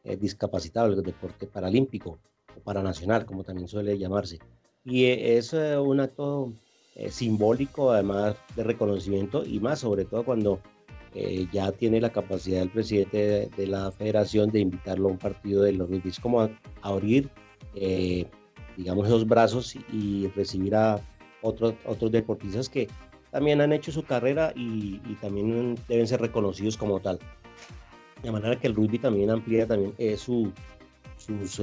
eh, 0.05 0.15
discapacitado, 0.15 0.93
el 0.93 1.03
deporte 1.03 1.45
paralímpico 1.45 2.19
o 2.55 2.59
paranacional, 2.61 3.25
como 3.25 3.43
también 3.43 3.67
suele 3.67 3.97
llamarse. 3.97 4.39
Y 4.85 5.05
eh, 5.05 5.37
es 5.37 5.53
eh, 5.53 5.77
un 5.77 5.99
acto 5.99 6.53
simbólico, 7.09 7.91
además 7.91 8.35
de 8.55 8.63
reconocimiento, 8.63 9.43
y 9.45 9.59
más 9.59 9.79
sobre 9.79 10.05
todo 10.05 10.23
cuando 10.23 10.59
ya 11.51 11.71
tiene 11.71 12.01
la 12.01 12.11
capacidad 12.11 12.63
el 12.63 12.69
presidente 12.69 13.49
de, 13.55 13.67
la 13.67 13.91
federación 13.91 14.49
de 14.49 14.61
invitarlo 14.61 15.09
a 15.09 15.11
un 15.11 15.17
partido 15.17 15.63
de 15.63 15.73
los 15.73 15.89
rugby, 15.89 16.11
como 16.21 16.41
a, 16.41 16.49
abrir 16.81 17.29
digamos, 18.77 19.07
esos 19.07 19.27
brazos 19.27 19.75
y 19.91 20.27
recibir 20.35 20.75
a 20.75 20.99
otros, 21.41 21.75
otros 21.85 22.11
deportistas 22.11 22.69
que 22.69 22.87
también 23.31 23.61
han 23.61 23.73
hecho 23.73 23.91
su 23.91 24.03
carrera 24.03 24.53
y, 24.55 24.99
también 25.21 25.75
deben 25.87 26.07
ser 26.07 26.21
reconocidos 26.21 26.77
como 26.77 26.99
tal. 26.99 27.19
De 28.21 28.31
manera 28.31 28.59
que 28.59 28.67
el 28.67 28.75
rugby 28.75 28.99
también 28.99 29.29
amplía 29.29 29.67
también 29.67 29.93
eh, 29.97 30.17
su, 30.17 30.51
sus 31.17 31.59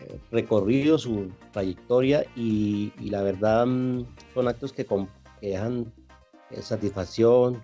eh, 0.00 0.08
eh, 0.08 0.20
recorridos, 0.30 1.02
su 1.02 1.30
trayectoria 1.52 2.24
y, 2.36 2.92
la 3.10 3.22
verdad 3.22 3.66
mm, 3.66 4.04
son 4.34 4.48
actos 4.48 4.72
que, 4.72 4.86
dejan 5.40 5.92
satisfacción, 6.60 7.62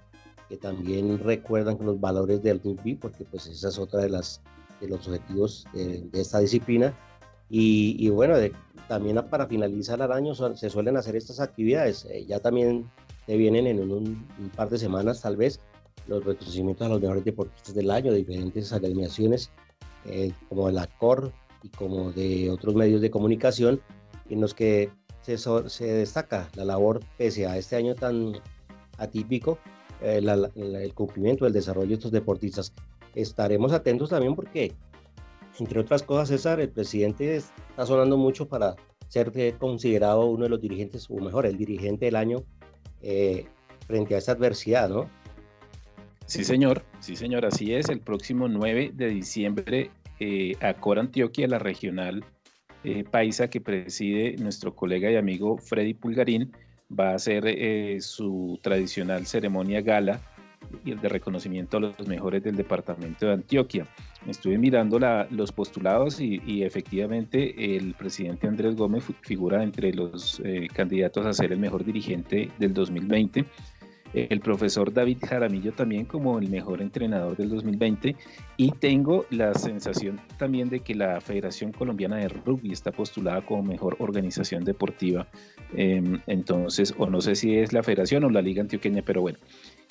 que 0.48 0.56
también 0.56 1.18
recuerdan 1.18 1.78
los 1.80 2.00
valores 2.00 2.42
del 2.42 2.60
rugby, 2.62 2.94
porque 2.94 3.24
pues 3.24 3.46
esa 3.46 3.68
es 3.68 3.78
otra 3.78 4.00
de 4.00 4.10
las 4.10 4.42
de 4.80 4.88
los 4.88 5.06
objetivos 5.06 5.64
de 5.72 6.20
esta 6.20 6.40
disciplina 6.40 6.92
y, 7.54 8.08
bueno, 8.08 8.34
también 8.88 9.22
para 9.28 9.46
finalizar 9.46 10.00
el 10.00 10.10
año 10.10 10.34
se 10.34 10.70
suelen 10.70 10.96
hacer 10.96 11.16
estas 11.16 11.38
actividades. 11.38 12.06
Eh, 12.06 12.24
ya 12.26 12.40
también 12.40 12.90
se 13.26 13.36
vienen 13.36 13.66
en 13.66 13.92
un, 13.92 14.26
par 14.56 14.70
de 14.70 14.78
semanas 14.78 15.20
tal 15.20 15.36
vez 15.36 15.60
los 16.08 16.24
reconocimientos 16.24 16.86
a 16.86 16.88
los 16.88 17.02
mejores 17.02 17.26
deportistas 17.26 17.74
del 17.74 17.90
año 17.90 18.10
de 18.10 18.18
diferentes 18.18 18.72
agremiaciones 18.72 19.50
eh, 20.06 20.32
como 20.48 20.68
de 20.68 20.72
la 20.72 20.86
y 21.62 21.68
como 21.68 22.12
de 22.12 22.50
otros 22.50 22.74
medios 22.74 23.00
de 23.00 23.10
comunicación 23.10 23.80
en 24.28 24.40
los 24.40 24.54
que 24.54 24.90
se, 25.20 25.38
se 25.38 25.86
destaca 25.86 26.48
la 26.54 26.64
labor 26.64 27.00
pese 27.16 27.46
a 27.46 27.56
este 27.56 27.76
año 27.76 27.94
tan 27.94 28.34
atípico 28.98 29.58
eh, 30.00 30.20
el 30.54 30.94
cumplimiento 30.94 31.44
del 31.44 31.54
desarrollo 31.54 31.88
de 31.88 31.94
estos 31.94 32.12
deportistas. 32.12 32.72
Estaremos 33.14 33.72
atentos 33.72 34.10
también 34.10 34.34
porque 34.34 34.72
entre 35.58 35.80
otras 35.80 36.02
cosas, 36.02 36.28
César, 36.28 36.60
el 36.60 36.70
presidente 36.70 37.36
está 37.36 37.86
sonando 37.86 38.16
mucho 38.16 38.48
para 38.48 38.74
ser 39.08 39.32
considerado 39.58 40.26
uno 40.26 40.44
de 40.44 40.48
los 40.48 40.60
dirigentes, 40.60 41.08
o 41.10 41.16
mejor, 41.16 41.44
el 41.44 41.58
dirigente 41.58 42.06
del 42.06 42.16
año 42.16 42.42
eh, 43.02 43.46
frente 43.86 44.14
a 44.14 44.18
esta 44.18 44.32
adversidad, 44.32 44.88
¿no? 44.88 45.06
Sí, 46.24 46.44
señor, 46.44 46.82
sí, 47.00 47.14
señor, 47.16 47.44
así 47.44 47.74
es. 47.74 47.90
El 47.90 48.00
próximo 48.00 48.48
9 48.48 48.92
de 48.94 49.08
diciembre, 49.08 49.90
eh, 50.22 50.56
Acor 50.60 50.98
Antioquia, 50.98 51.48
la 51.48 51.58
regional 51.58 52.24
eh, 52.84 53.04
paisa 53.04 53.48
que 53.48 53.60
preside 53.60 54.36
nuestro 54.38 54.74
colega 54.74 55.10
y 55.10 55.16
amigo 55.16 55.58
Freddy 55.58 55.94
Pulgarín, 55.94 56.52
va 56.88 57.10
a 57.10 57.14
hacer 57.14 57.44
eh, 57.46 57.98
su 58.00 58.58
tradicional 58.62 59.26
ceremonia 59.26 59.80
gala 59.80 60.20
de 60.84 61.08
reconocimiento 61.08 61.76
a 61.76 61.80
los 61.80 62.06
mejores 62.06 62.42
del 62.42 62.56
departamento 62.56 63.26
de 63.26 63.32
Antioquia. 63.32 63.86
Estuve 64.26 64.58
mirando 64.58 64.98
los 65.30 65.52
postulados 65.52 66.20
y, 66.20 66.62
efectivamente 66.62 67.76
el 67.76 67.94
presidente 67.94 68.46
Andrés 68.46 68.76
Gómez 68.76 69.04
figura 69.22 69.62
entre 69.62 69.92
los 69.92 70.40
eh, 70.44 70.68
candidatos 70.72 71.26
a 71.26 71.32
ser 71.32 71.52
el 71.52 71.58
mejor 71.58 71.84
dirigente 71.84 72.48
del 72.58 72.72
2020 72.72 73.44
el 74.14 74.40
profesor 74.40 74.92
David 74.92 75.18
Jaramillo 75.26 75.72
también 75.72 76.04
como 76.04 76.38
el 76.38 76.48
mejor 76.48 76.82
entrenador 76.82 77.36
del 77.36 77.48
2020 77.48 78.16
y 78.56 78.70
tengo 78.72 79.26
la 79.30 79.54
sensación 79.54 80.20
también 80.38 80.68
de 80.68 80.80
que 80.80 80.94
la 80.94 81.20
Federación 81.20 81.72
Colombiana 81.72 82.16
de 82.16 82.28
Rugby 82.28 82.72
está 82.72 82.92
postulada 82.92 83.44
como 83.44 83.62
mejor 83.62 83.96
organización 83.98 84.64
deportiva. 84.64 85.26
Em, 85.74 86.20
entonces, 86.26 86.94
o 86.98 87.06
no 87.08 87.20
sé 87.20 87.34
si 87.34 87.56
es 87.56 87.72
la 87.72 87.82
Federación 87.82 88.24
o 88.24 88.30
la 88.30 88.42
Liga 88.42 88.62
Antioqueña, 88.62 89.02
pero 89.04 89.22
bueno. 89.22 89.38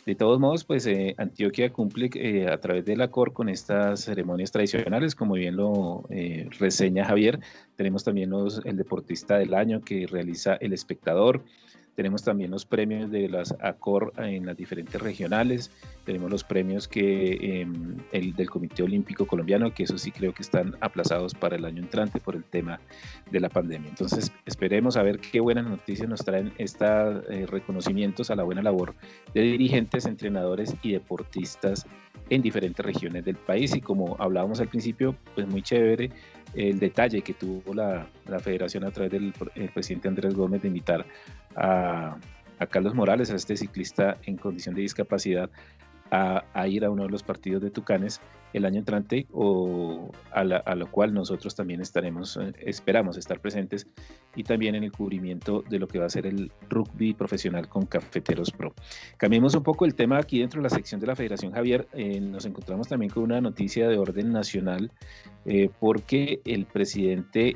De 0.06 0.16
todos 0.16 0.40
modos, 0.40 0.64
pues 0.64 0.88
eh, 0.88 1.14
Antioquia 1.18 1.72
cumple 1.72 2.10
eh, 2.16 2.48
a 2.48 2.60
través 2.60 2.86
de 2.86 2.96
la 2.96 3.10
con 3.10 3.50
estas 3.50 4.06
ceremonias 4.06 4.52
tradicionales, 4.52 5.14
como 5.14 5.36
bien 5.36 5.56
lo 5.56 6.06
eh, 6.10 6.50
reseña 6.60 7.06
Javier. 7.06 7.40
Tenemos 7.76 8.04
también 8.04 8.32
los, 8.32 8.66
el 8.66 8.78
deportista 8.78 9.38
del 9.38 9.54
año 9.54 9.82
que 9.82 10.08
realiza 10.08 10.56
el 10.56 10.74
espectador. 10.74 11.44
Tenemos 12.02 12.24
también 12.24 12.50
los 12.50 12.66
premios 12.66 13.12
de 13.12 13.30
las 13.30 13.56
ACOR 13.62 14.12
en 14.18 14.48
las 14.48 14.58
diferentes 14.58 15.00
regionales. 15.00 15.70
Tenemos 16.04 16.32
los 16.32 16.44
premios 16.44 16.88
que 16.88 17.62
em, 17.62 17.96
el 18.12 18.36
del 18.36 18.50
Comité 18.50 18.82
Olímpico 18.82 19.28
Colombiano, 19.28 19.72
que 19.72 19.84
eso 19.84 20.00
sí 20.00 20.10
creo 20.12 20.34
que 20.34 20.42
están 20.42 20.76
aplazados 20.82 21.36
para 21.36 21.58
el 21.58 21.64
año 21.64 21.80
entrante 21.80 22.20
por 22.20 22.36
el 22.36 22.44
tema 22.44 22.80
de 23.30 23.40
la 23.40 23.50
pandemia. 23.50 23.90
Entonces 23.90 24.32
esperemos 24.48 24.98
a 24.98 25.04
ver 25.04 25.20
qué 25.20 25.42
buenas 25.42 25.68
noticias 25.68 26.10
nos 26.10 26.26
traen 26.26 26.54
estos 26.58 27.24
eh, 27.30 27.46
reconocimientos 27.46 28.32
a 28.32 28.36
la 28.36 28.42
buena 28.42 28.64
labor 28.64 28.96
de 29.36 29.42
dirigentes, 29.44 30.08
entrenadores 30.08 30.74
y 30.82 30.94
deportistas 30.94 31.86
en 32.30 32.42
diferentes 32.42 32.86
regiones 32.86 33.26
del 33.26 33.36
país. 33.36 33.76
Y 33.76 33.82
como 33.82 34.16
hablábamos 34.20 34.60
al 34.62 34.68
principio, 34.68 35.16
pues 35.36 35.48
muy 35.48 35.62
chévere 35.62 36.12
el 36.54 36.80
detalle 36.80 37.22
que 37.22 37.34
tuvo 37.34 37.74
la, 37.74 38.08
federación 38.40 38.84
a 38.84 38.92
través 38.92 39.12
del 39.12 39.34
presidente 39.74 40.08
Andrés 40.08 40.34
Gómez 40.34 40.62
de 40.62 40.70
invitar 40.70 41.06
a, 41.56 42.18
a, 42.60 42.66
Carlos 42.68 42.94
Morales, 42.94 43.32
a 43.32 43.36
este 43.36 43.56
ciclista 43.56 44.18
en 44.24 44.38
condición 44.38 44.76
de 44.76 44.82
discapacidad, 44.82 45.50
a, 46.12 46.68
ir 46.68 46.84
a 46.84 46.90
uno 46.90 47.04
de 47.04 47.10
los 47.10 47.24
partidos 47.24 47.62
de 47.62 47.72
Tucanes 47.72 48.20
el 48.54 48.66
año 48.66 48.80
entrante 48.80 49.28
o 49.32 50.12
a, 50.32 50.44
lo 50.44 50.92
cual 50.92 51.14
nosotros 51.14 51.56
también 51.56 51.80
estaremos, 51.80 52.36
eh, 52.36 52.52
esperamos 52.60 53.18
estar 53.18 53.40
presentes 53.40 53.88
y 54.36 54.44
también 54.44 54.76
en 54.76 54.84
el 54.84 54.92
cubrimiento 54.92 55.64
de 55.70 55.80
lo 55.80 55.88
que 55.88 56.00
va 56.00 56.06
a 56.06 56.10
ser 56.10 56.26
el 56.26 56.52
rugby 56.70 57.14
profesional 57.14 57.70
con 57.70 57.86
Cafeteros 57.86 58.52
Pro. 58.52 58.74
Cambiemos 59.18 59.56
un 59.56 59.64
poco 59.64 59.86
el 59.86 59.96
tema 59.96 60.18
aquí 60.18 60.40
dentro 60.40 60.60
de 60.62 60.64
la 60.64 60.76
sección 60.76 61.00
de 61.00 61.08
la 61.08 61.16
Federación 61.16 61.54
Javier. 61.54 61.88
Eh, 61.94 62.20
nos 62.20 62.46
encontramos 62.46 62.90
también 62.90 63.10
con 63.10 63.24
una 63.24 63.40
noticia 63.40 63.88
de 63.88 63.98
orden 63.98 64.34
nacional 64.34 64.92
eh, 65.46 65.70
porque 65.80 66.42
el 66.44 66.66
presidente 66.66 67.56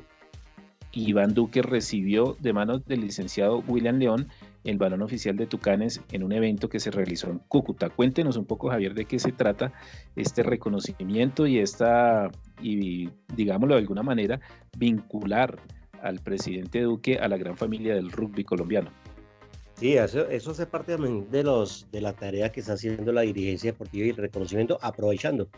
Iván 0.93 1.33
Duque 1.33 1.61
recibió 1.61 2.37
de 2.39 2.53
manos 2.53 2.85
del 2.85 3.01
licenciado 3.01 3.61
William 3.67 3.97
León 3.97 4.29
el 4.65 4.77
balón 4.77 5.01
oficial 5.03 5.37
de 5.37 5.45
Tucanes 5.45 6.01
en 6.11 6.23
un 6.23 6.33
evento 6.33 6.67
que 6.67 6.79
se 6.79 6.91
realizó 6.91 7.29
en 7.29 7.39
Cúcuta. 7.39 7.89
Cuéntenos 7.89 8.35
un 8.35 8.45
poco, 8.45 8.69
Javier, 8.69 8.93
de 8.93 9.05
qué 9.05 9.19
se 9.19 9.31
trata 9.31 9.71
este 10.15 10.43
reconocimiento 10.43 11.47
y 11.47 11.59
esta, 11.59 12.29
y 12.61 13.09
digámoslo 13.35 13.75
de 13.75 13.81
alguna 13.81 14.03
manera, 14.03 14.41
vincular 14.77 15.57
al 16.01 16.19
presidente 16.19 16.81
Duque 16.81 17.17
a 17.17 17.27
la 17.27 17.37
gran 17.37 17.55
familia 17.55 17.95
del 17.95 18.11
rugby 18.11 18.43
colombiano. 18.43 18.91
Sí, 19.75 19.97
eso, 19.97 20.27
eso 20.29 20.51
hace 20.51 20.65
parte 20.65 20.95
de, 20.97 21.43
los, 21.43 21.87
de 21.91 22.01
la 22.01 22.13
tarea 22.13 22.51
que 22.51 22.61
está 22.61 22.73
haciendo 22.73 23.11
la 23.11 23.21
dirigencia 23.21 23.71
deportiva 23.71 24.05
y 24.05 24.09
el 24.09 24.17
reconocimiento, 24.17 24.79
aprovechando 24.81 25.49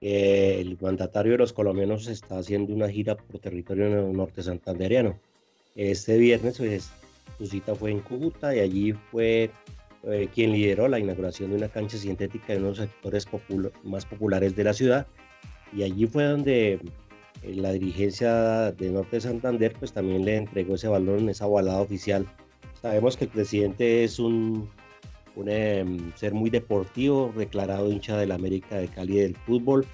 que 0.00 0.60
el 0.60 0.76
mandatario 0.80 1.32
de 1.32 1.38
los 1.38 1.52
colombianos 1.52 2.06
está 2.06 2.38
haciendo 2.38 2.74
una 2.74 2.88
gira 2.88 3.16
por 3.16 3.40
territorio 3.40 3.88
norte 4.12 4.42
santanderiano. 4.42 5.18
Este 5.74 6.18
viernes 6.18 6.58
pues, 6.58 6.90
su 7.38 7.46
cita 7.46 7.74
fue 7.74 7.90
en 7.90 8.00
Cúcuta 8.00 8.54
y 8.54 8.60
allí 8.60 8.92
fue 9.10 9.50
eh, 10.04 10.28
quien 10.34 10.52
lideró 10.52 10.88
la 10.88 10.98
inauguración 10.98 11.50
de 11.50 11.56
una 11.56 11.68
cancha 11.68 11.98
sintética 11.98 12.52
en 12.52 12.60
uno 12.60 12.72
de 12.72 12.78
los 12.78 12.88
sectores 12.88 13.26
más 13.82 14.06
populares 14.06 14.54
de 14.54 14.64
la 14.64 14.72
ciudad. 14.72 15.06
Y 15.72 15.82
allí 15.82 16.06
fue 16.06 16.24
donde 16.24 16.74
eh, 17.42 17.54
la 17.54 17.72
dirigencia 17.72 18.72
de 18.72 18.90
Norte 18.90 19.16
de 19.16 19.20
Santander 19.20 19.74
pues 19.78 19.92
también 19.92 20.24
le 20.24 20.36
entregó 20.36 20.76
ese 20.76 20.88
balón, 20.88 21.28
esa 21.28 21.46
balada 21.46 21.80
oficial. 21.80 22.26
Sabemos 22.80 23.16
que 23.16 23.24
el 23.24 23.30
presidente 23.30 24.04
es 24.04 24.18
un, 24.18 24.70
un 25.34 25.48
em, 25.48 26.12
ser 26.14 26.34
muy 26.34 26.50
deportivo, 26.50 27.32
declarado 27.36 27.90
hincha 27.90 28.16
de 28.16 28.26
la 28.26 28.36
América 28.36 28.76
de 28.76 28.88
Cali 28.88 29.16
del 29.16 29.36
fútbol, 29.36 29.86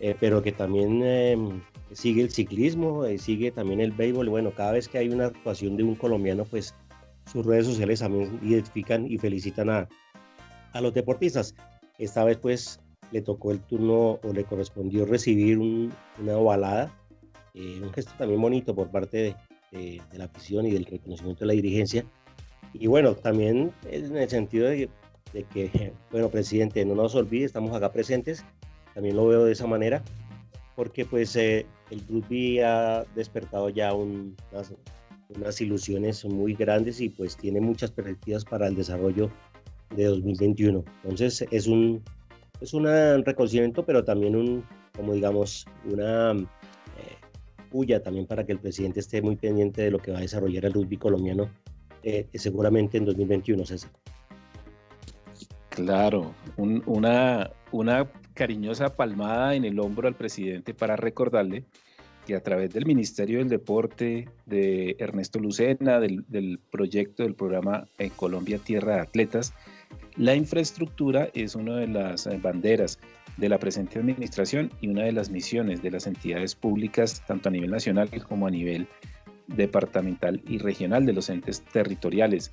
eh, 0.00 0.14
pero 0.18 0.42
que 0.42 0.52
también 0.52 1.02
em, 1.02 1.60
sigue 1.92 2.22
el 2.22 2.30
ciclismo, 2.30 3.04
eh, 3.04 3.18
sigue 3.18 3.50
también 3.50 3.80
el 3.80 3.92
béisbol. 3.92 4.28
Bueno, 4.28 4.52
cada 4.52 4.72
vez 4.72 4.88
que 4.88 4.98
hay 4.98 5.08
una 5.08 5.26
actuación 5.26 5.76
de 5.76 5.82
un 5.82 5.96
colombiano, 5.96 6.44
pues 6.44 6.74
sus 7.30 7.44
redes 7.44 7.66
sociales 7.66 8.00
también 8.00 8.38
identifican 8.42 9.10
y 9.10 9.18
felicitan 9.18 9.70
a, 9.70 9.88
a 10.72 10.80
los 10.80 10.94
deportistas. 10.94 11.54
Esta 11.98 12.24
vez 12.24 12.38
pues 12.38 12.80
le 13.10 13.22
tocó 13.22 13.50
el 13.50 13.60
turno 13.60 14.20
o 14.22 14.32
le 14.32 14.44
correspondió 14.44 15.04
recibir 15.04 15.58
una 15.58 16.36
ovalada, 16.36 16.94
eh, 17.54 17.80
un 17.82 17.92
gesto 17.92 18.12
también 18.18 18.40
bonito 18.40 18.74
por 18.74 18.90
parte 18.90 19.34
de, 19.72 20.00
de, 20.10 20.18
la 20.18 20.26
afición 20.26 20.66
y 20.66 20.70
del 20.70 20.84
reconocimiento 20.84 21.40
de 21.40 21.46
la 21.46 21.54
dirigencia. 21.54 22.04
Y 22.72 22.86
bueno, 22.86 23.14
también 23.14 23.72
en 23.90 24.16
el 24.16 24.28
sentido 24.28 24.68
de, 24.68 24.88
de 25.32 25.42
que, 25.44 25.92
bueno, 26.12 26.28
presidente, 26.28 26.84
no 26.84 26.94
nos 26.94 27.14
olvide, 27.14 27.46
estamos 27.46 27.74
acá 27.74 27.90
presentes, 27.90 28.44
también 28.98 29.14
lo 29.14 29.28
veo 29.28 29.44
de 29.44 29.52
esa 29.52 29.68
manera, 29.68 30.02
porque 30.74 31.04
pues 31.04 31.36
eh, 31.36 31.66
el 31.92 32.00
rugby 32.08 32.58
ha 32.58 33.04
despertado 33.14 33.68
ya 33.68 33.94
unas, 33.94 34.74
unas, 35.36 35.60
ilusiones 35.60 36.24
muy 36.24 36.54
grandes 36.54 37.00
y 37.00 37.08
pues 37.08 37.36
tiene 37.36 37.60
muchas 37.60 37.92
perspectivas 37.92 38.44
para 38.44 38.66
el 38.66 38.74
desarrollo 38.74 39.30
de 39.94 40.06
2021. 40.06 40.84
Entonces 41.04 41.46
es 41.48 41.68
un, 41.68 42.02
es 42.60 42.74
un 42.74 42.86
reconocimiento, 43.24 43.86
pero 43.86 44.02
también 44.02 44.34
un, 44.34 44.64
como 44.96 45.14
digamos, 45.14 45.64
una 45.84 46.32
eh, 46.32 48.00
también 48.00 48.26
para 48.26 48.44
que 48.44 48.50
el 48.50 48.58
presidente 48.58 48.98
esté 48.98 49.22
muy 49.22 49.36
pendiente 49.36 49.82
de 49.82 49.92
lo 49.92 50.00
que 50.00 50.10
va 50.10 50.18
a 50.18 50.22
desarrollar 50.22 50.64
el 50.64 50.72
rugby 50.72 50.96
colombiano 50.96 51.48
eh, 52.02 52.26
seguramente 52.34 52.98
en 52.98 53.04
2021, 53.04 53.64
César. 53.64 53.92
Claro, 55.78 56.34
una, 56.56 57.52
una 57.70 58.10
cariñosa 58.34 58.96
palmada 58.96 59.54
en 59.54 59.64
el 59.64 59.78
hombro 59.78 60.08
al 60.08 60.16
presidente 60.16 60.74
para 60.74 60.96
recordarle 60.96 61.66
que 62.26 62.34
a 62.34 62.42
través 62.42 62.74
del 62.74 62.84
Ministerio 62.84 63.38
del 63.38 63.48
Deporte 63.48 64.28
de 64.44 64.96
Ernesto 64.98 65.38
Lucena, 65.38 66.00
del, 66.00 66.58
proyecto 66.72 67.22
del 67.22 67.36
programa 67.36 67.86
en 67.98 68.10
Colombia 68.10 68.58
Tierra 68.58 68.96
de 68.96 69.00
Atletas, 69.02 69.54
la 70.16 70.34
infraestructura 70.34 71.28
es 71.32 71.54
una 71.54 71.76
de 71.76 71.86
las 71.86 72.26
eh, 72.26 72.40
banderas 72.42 72.98
de 73.36 73.48
la 73.48 73.58
presente 73.58 74.00
administración 74.00 74.72
y 74.80 74.88
una 74.88 75.04
de 75.04 75.12
las 75.12 75.30
misiones 75.30 75.80
de 75.80 75.92
las 75.92 76.08
entidades 76.08 76.56
públicas, 76.56 77.22
tanto 77.24 77.50
a 77.50 77.52
nivel 77.52 77.70
nacional 77.70 78.10
como 78.26 78.48
a 78.48 78.50
nivel 78.50 78.88
departamental 79.46 80.42
y 80.44 80.58
regional 80.58 81.06
de 81.06 81.12
los 81.12 81.30
entes 81.30 81.62
territoriales. 81.72 82.52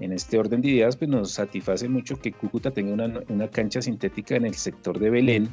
En 0.00 0.12
este 0.12 0.38
orden 0.38 0.62
de 0.62 0.70
ideas, 0.70 0.96
pues 0.96 1.10
nos 1.10 1.32
satisface 1.32 1.86
mucho 1.86 2.18
que 2.18 2.32
Cúcuta 2.32 2.70
tenga 2.70 2.94
una, 2.94 3.48
cancha 3.48 3.82
sintética 3.82 4.34
en 4.34 4.46
el 4.46 4.54
sector 4.54 4.98
de 4.98 5.10
Belén. 5.10 5.48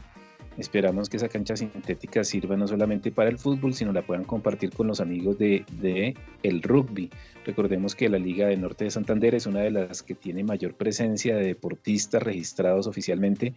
Esperamos 0.58 1.10
que 1.10 1.18
esa 1.18 1.28
cancha 1.28 1.58
sintética 1.58 2.24
sirva 2.24 2.56
no 2.56 2.66
solamente 2.66 3.12
para 3.12 3.30
el 3.30 3.38
fútbol, 3.38 3.74
sino 3.74 3.92
la 3.92 4.02
puedan 4.02 4.24
compartir 4.24 4.72
con 4.72 4.88
los 4.88 5.02
amigos 5.02 5.38
de, 5.38 6.16
el 6.44 6.64
rugby. 6.64 7.10
Recordemos 7.46 7.94
que 7.94 8.08
la 8.08 8.18
Liga 8.18 8.48
de 8.48 8.56
Norte 8.56 8.86
de 8.86 8.92
Santander 8.92 9.36
es 9.36 9.46
una 9.46 9.60
de 9.60 9.72
las 9.72 10.02
que 10.02 10.16
tiene 10.16 10.46
mayor 10.46 10.76
presencia 10.76 11.36
de 11.36 11.46
deportistas 11.46 12.24
registrados 12.24 12.88
oficialmente. 12.88 13.54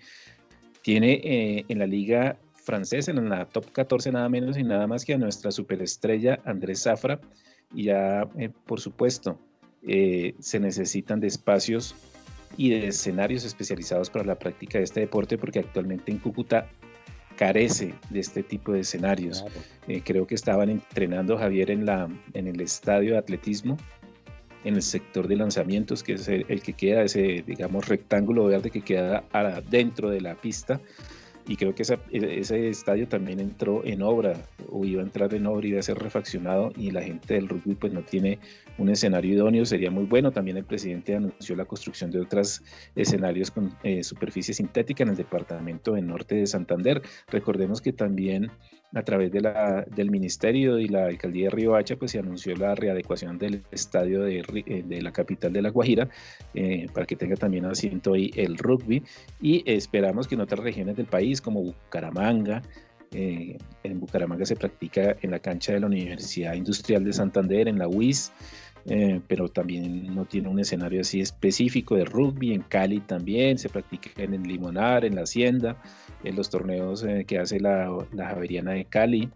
Tiene 0.83 1.21
eh, 1.23 1.65
en 1.69 1.79
la 1.79 1.87
liga 1.87 2.37
francesa, 2.53 3.13
en 3.13 3.29
la 3.29 3.47
top 3.47 3.71
14 3.71 4.11
nada 4.11 4.29
menos 4.29 4.59
y 4.59 4.65
nada 4.65 4.89
más 4.89 5.05
que 5.05 5.15
a 5.15 5.19
nuestra 5.19 5.53
superestrella 5.53 6.41
Andrés 6.45 6.83
Zafra. 6.83 7.21
Y 7.73 7.85
ya, 7.85 8.29
eh, 8.37 8.51
por 8.67 8.81
supuesto, 8.81 9.39
eh, 9.87 10.35
se 10.39 10.61
necesitan 10.61 11.21
de 11.21 11.29
espacios 11.29 11.95
y 12.57 12.71
de 12.71 12.89
escenarios 12.89 13.45
especializados 13.45 14.11
para 14.11 14.25
la 14.25 14.39
práctica 14.39 14.79
de 14.79 14.85
este 14.85 15.01
deporte 15.01 15.39
porque 15.39 15.61
actualmente 15.61 16.11
en 16.11 16.19
Cúcuta 16.19 16.69
carece 17.37 17.95
de 18.11 18.21
este 18.21 18.43
tipo 18.43 18.73
de 18.73 18.81
escenarios. 18.81 19.45
Eh, 19.89 20.03
creo 20.05 20.27
que 20.27 20.35
estaban 20.35 20.69
entrenando 20.69 21.39
Javier 21.39 21.71
en, 21.71 21.87
la, 21.87 22.09
en 22.35 22.47
el 22.47 22.61
estadio 22.61 23.13
de 23.13 23.19
atletismo, 23.19 23.79
en 24.65 24.75
el 24.75 24.83
sector 24.83 25.27
de 25.27 25.37
lanzamientos, 25.37 26.03
que 26.03 26.15
es 26.15 26.29
el, 26.29 26.61
que 26.61 26.75
queda, 26.75 27.03
ese, 27.03 27.43
digamos, 27.47 27.89
rectángulo 27.89 28.45
verde 28.45 28.71
que 28.71 28.83
queda 28.83 29.25
dentro 29.71 30.11
de 30.11 30.21
la 30.21 30.35
pista. 30.35 30.81
Y 31.47 31.57
creo 31.57 31.75
que 31.75 31.83
ese 31.83 32.69
estadio 32.69 33.09
también 33.09 33.41
entró 33.41 33.85
en 33.85 34.03
obra 34.03 34.35
o 34.71 34.85
iba 34.85 35.03
a 35.03 35.05
entrar 35.05 35.33
en 35.35 35.47
obra 35.47 35.67
y 35.67 35.71
iba 35.71 35.81
a 35.81 35.83
ser 35.83 35.99
refaccionado 35.99 36.73
y 36.77 36.91
la 36.91 37.03
gente 37.03 37.35
del 37.35 37.49
rugby 37.49 37.75
pues 37.75 37.93
no 37.93 38.03
tiene 38.03 38.39
un 38.79 38.89
escenario 38.89 39.35
idóneo, 39.35 39.65
sería 39.67 39.91
muy 39.91 40.05
bueno. 40.05 40.31
También 40.31 40.57
el 40.57 40.65
presidente 40.65 41.15
anunció 41.15 41.57
la 41.57 41.65
construcción 41.65 42.11
de 42.11 42.21
otros 42.21 42.63
escenarios 42.95 43.51
con 43.51 43.75
eh, 43.83 44.03
superficie 44.03 44.55
sintética 44.55 45.03
en 45.03 45.11
el 45.11 45.17
departamento 45.17 45.93
del 45.93 46.07
norte 46.07 46.37
de 46.37 46.47
Santander. 46.47 47.03
Recordemos 47.29 47.81
que 47.81 47.93
también 47.93 48.51
a 48.95 49.03
través 49.03 49.31
de 49.31 49.41
la, 49.41 49.85
del 49.95 50.11
ministerio 50.11 50.79
y 50.79 50.89
la 50.89 51.07
alcaldía 51.07 51.45
de 51.45 51.51
Río 51.51 51.77
Hacha 51.77 51.97
pues 51.97 52.11
se 52.11 52.19
anunció 52.19 52.57
la 52.57 52.75
readecuación 52.75 53.39
del 53.39 53.63
estadio 53.71 54.23
de, 54.23 54.45
eh, 54.67 54.83
de 54.85 55.03
la 55.03 55.13
capital 55.13 55.53
de 55.53 55.63
La 55.63 55.71
Guajira 55.71 56.09
eh, 56.55 56.87
para 56.93 57.07
que 57.07 57.17
tenga 57.17 57.37
también 57.37 57.67
asiento 57.67 58.15
ahí 58.15 58.31
el 58.35 58.59
rugby. 58.59 59.03
Y 59.41 59.63
esperamos 59.71 60.27
que 60.27 60.35
en 60.35 60.41
otras 60.41 60.61
regiones 60.61 60.97
del 60.97 61.07
país 61.07 61.41
como 61.41 61.63
Bucaramanga, 61.63 62.63
eh, 63.13 63.59
en 63.83 64.01
Bucaramanga 64.01 64.45
se 64.45 64.57
practica 64.57 65.17
en 65.21 65.33
la 65.33 65.41
cancha 65.41 65.73
de 65.73 65.81
la 65.81 65.87
Universidad 65.87 66.55
Industrial 66.55 67.05
de 67.05 67.13
Santander, 67.13 67.69
en 67.69 67.79
la 67.79 67.89
UIS, 67.89 68.33
eh, 68.87 69.21
pero 69.27 69.49
también 69.49 70.15
no 70.15 70.25
tiene 70.25 70.49
un 70.49 70.59
escenario 70.59 71.03
así 71.03 71.21
específico 71.21 71.97
de 71.97 72.05
rugby. 72.05 72.53
En 72.53 72.63
Cali 72.63 73.01
también 73.01 73.59
se 73.59 73.69
practica 73.69 74.11
en 74.17 74.35
el 74.35 74.43
Limonar, 74.43 75.05
en 75.05 75.17
la 75.17 75.23
Hacienda, 75.23 75.81
en 76.25 76.37
los 76.37 76.51
torneos 76.51 77.05
eh, 77.05 77.25
que 77.27 77.39
hace 77.39 77.61
la, 77.61 77.97
la, 78.13 78.29
Javeriana 78.29 78.73
de 78.73 78.85
Cali, 78.85 79.31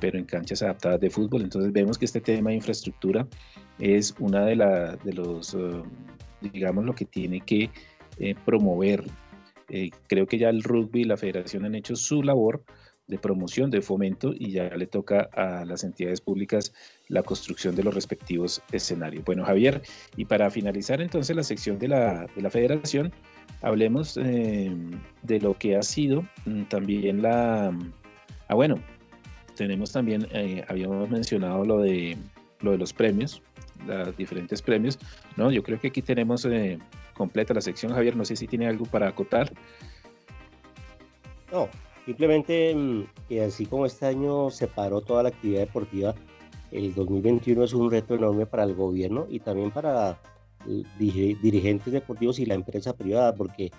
pero 0.00 0.18
en 0.18 0.24
canchas 0.24 0.62
adaptadas 0.62 1.00
de 1.00 1.10
fútbol. 1.10 1.42
Entonces 1.42 1.72
vemos 1.72 1.98
que 1.98 2.04
este 2.04 2.20
tema 2.20 2.50
de 2.50 2.56
infraestructura 2.56 3.26
es 3.80 4.14
una 4.20 4.44
de, 4.44 4.54
la, 4.54 4.96
de 4.96 5.12
los, 5.12 5.56
digamos, 6.40 6.84
lo 6.84 6.94
que 6.94 7.04
tiene 7.04 7.40
que 7.40 7.70
promover. 8.44 9.02
creo 10.06 10.26
que 10.26 10.38
ya 10.38 10.50
el 10.50 10.62
rugby 10.62 11.00
y 11.00 11.04
la 11.04 11.16
federación 11.16 11.64
han 11.64 11.74
hecho 11.74 11.96
su 11.96 12.22
labor 12.22 12.62
de 13.06 13.18
promoción, 13.18 13.70
de 13.70 13.82
fomento 13.82 14.32
y 14.34 14.52
ya 14.52 14.68
le 14.76 14.86
toca 14.86 15.28
a 15.32 15.64
las 15.64 15.84
entidades 15.84 16.20
públicas 16.20 16.72
la 17.08 17.22
construcción 17.22 17.74
de 17.74 17.82
los 17.82 17.94
respectivos 17.94 18.62
escenarios. 18.72 19.24
Bueno, 19.24 19.44
Javier, 19.44 19.82
y 20.16 20.24
para 20.24 20.50
finalizar 20.50 21.00
entonces 21.00 21.34
la 21.36 21.42
sección 21.42 21.78
de 21.78 21.88
la, 21.88 22.26
de 22.34 22.42
la 22.42 22.50
federación, 22.50 23.12
hablemos 23.62 24.16
eh, 24.16 24.74
de 25.22 25.40
lo 25.40 25.54
que 25.54 25.76
ha 25.76 25.82
sido 25.82 26.22
mm, 26.46 26.64
también 26.64 27.22
la... 27.22 27.76
Ah, 28.48 28.54
bueno, 28.54 28.78
tenemos 29.56 29.92
también, 29.92 30.26
eh, 30.32 30.64
habíamos 30.68 31.08
mencionado 31.10 31.64
lo 31.64 31.78
de, 31.78 32.16
lo 32.60 32.72
de 32.72 32.78
los 32.78 32.92
premios, 32.92 33.42
los 33.86 34.16
diferentes 34.16 34.62
premios, 34.62 34.98
¿no? 35.36 35.50
Yo 35.50 35.62
creo 35.62 35.78
que 35.78 35.88
aquí 35.88 36.02
tenemos 36.02 36.44
eh, 36.46 36.78
completa 37.14 37.54
la 37.54 37.60
sección, 37.60 37.92
Javier, 37.92 38.16
no 38.16 38.24
sé 38.24 38.36
si 38.36 38.46
tiene 38.46 38.66
algo 38.66 38.86
para 38.86 39.08
acotar. 39.08 39.52
No, 41.52 41.68
Simplemente 42.04 42.74
mm, 42.74 43.04
que 43.28 43.42
así 43.42 43.66
como 43.66 43.86
este 43.86 44.06
año 44.06 44.50
se 44.50 44.66
paró 44.68 45.00
toda 45.00 45.22
la 45.22 45.30
actividad 45.30 45.60
deportiva, 45.60 46.14
el 46.74 46.92
2021 46.94 47.64
es 47.64 47.72
un 47.72 47.90
reto 47.90 48.16
enorme 48.16 48.46
para 48.46 48.64
el 48.64 48.74
gobierno 48.74 49.26
y 49.30 49.38
también 49.38 49.70
para 49.70 50.20
dirigentes 50.98 51.92
deportivos 51.92 52.38
y 52.38 52.46
la 52.46 52.54
empresa 52.54 52.96
privada, 52.96 53.34
porque 53.34 53.70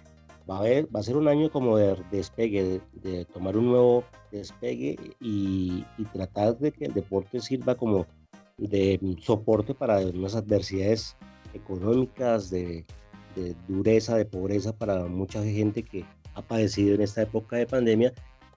va 0.50 0.58
a, 0.58 0.60
haber, 0.60 0.96
va 0.96 1.02
a 1.02 1.04
ser 1.04 1.18
un 1.18 1.28
año 1.28 1.50
como 1.50 1.78
de 1.78 1.98
despegue, 2.12 2.80
de, 2.94 3.26
tomar 3.26 3.58
un 3.58 3.68
nuevo 3.68 4.04
despegue 4.32 4.98
y, 5.20 5.84
tratar 6.14 6.58
de 6.58 6.72
que 6.72 6.86
el 6.86 6.94
deporte 6.94 7.42
sirva 7.42 7.76
como 7.76 8.06
de 8.58 9.00
soporte 9.22 9.74
para 9.74 10.00
unas 10.00 10.36
adversidades 10.36 11.18
económicas, 11.54 12.50
de, 12.50 12.86
de 13.36 13.56
dureza, 13.68 14.16
de 14.16 14.26
pobreza 14.26 14.72
para 14.72 15.06
mucha 15.06 15.44
gente 15.44 15.84
que 15.84 16.06
ha 16.36 16.42
padecido 16.42 16.96
en 16.96 17.02
esta 17.02 17.24
época 17.24 17.58
de 17.58 17.68
pandemia. 17.68 18.14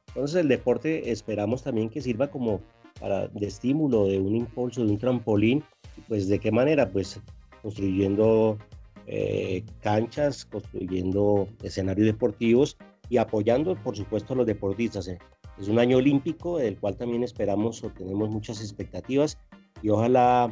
Entonces 0.08 0.40
el 0.40 0.48
deporte 0.48 1.10
esperamos 1.10 1.64
también 1.64 1.90
que 1.90 2.00
sirva 2.00 2.28
como 2.28 2.60
para, 3.00 3.28
de 3.28 3.46
estímulo, 3.46 4.06
de 4.06 4.18
un 4.18 4.36
impulso, 4.36 4.84
de 4.84 4.92
un 4.92 4.98
trampolín. 4.98 5.62
Pues 6.06 6.28
de 6.28 6.38
qué 6.38 6.50
manera? 6.50 6.90
Pues 6.90 7.20
construyendo 7.62 8.58
eh, 9.06 9.64
canchas, 9.80 10.44
construyendo 10.44 11.48
escenarios 11.62 12.06
deportivos 12.06 12.76
y 13.08 13.16
apoyando, 13.16 13.74
por 13.76 13.96
supuesto, 13.96 14.34
a 14.34 14.36
los 14.36 14.46
deportistas. 14.46 15.08
Eh. 15.08 15.18
Es 15.58 15.68
un 15.68 15.78
año 15.78 15.96
olímpico 15.96 16.58
del 16.58 16.78
cual 16.78 16.96
también 16.96 17.22
esperamos 17.22 17.82
o 17.82 17.90
tenemos 17.90 18.30
muchas 18.30 18.60
expectativas 18.60 19.38
y 19.82 19.88
ojalá 19.88 20.50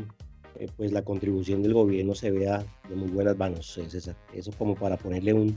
eh, 0.59 0.68
pues 0.76 0.92
la 0.92 1.02
contribución 1.02 1.62
del 1.62 1.74
gobierno 1.74 2.14
se 2.14 2.30
vea 2.30 2.64
de 2.88 2.96
muy 2.96 3.09
buenas 3.09 3.37
manos, 3.37 3.66
César. 3.66 4.16
Eso 4.32 4.50
como 4.59 4.74
para 4.74 4.96
ponerle 4.96 5.35
un, 5.35 5.56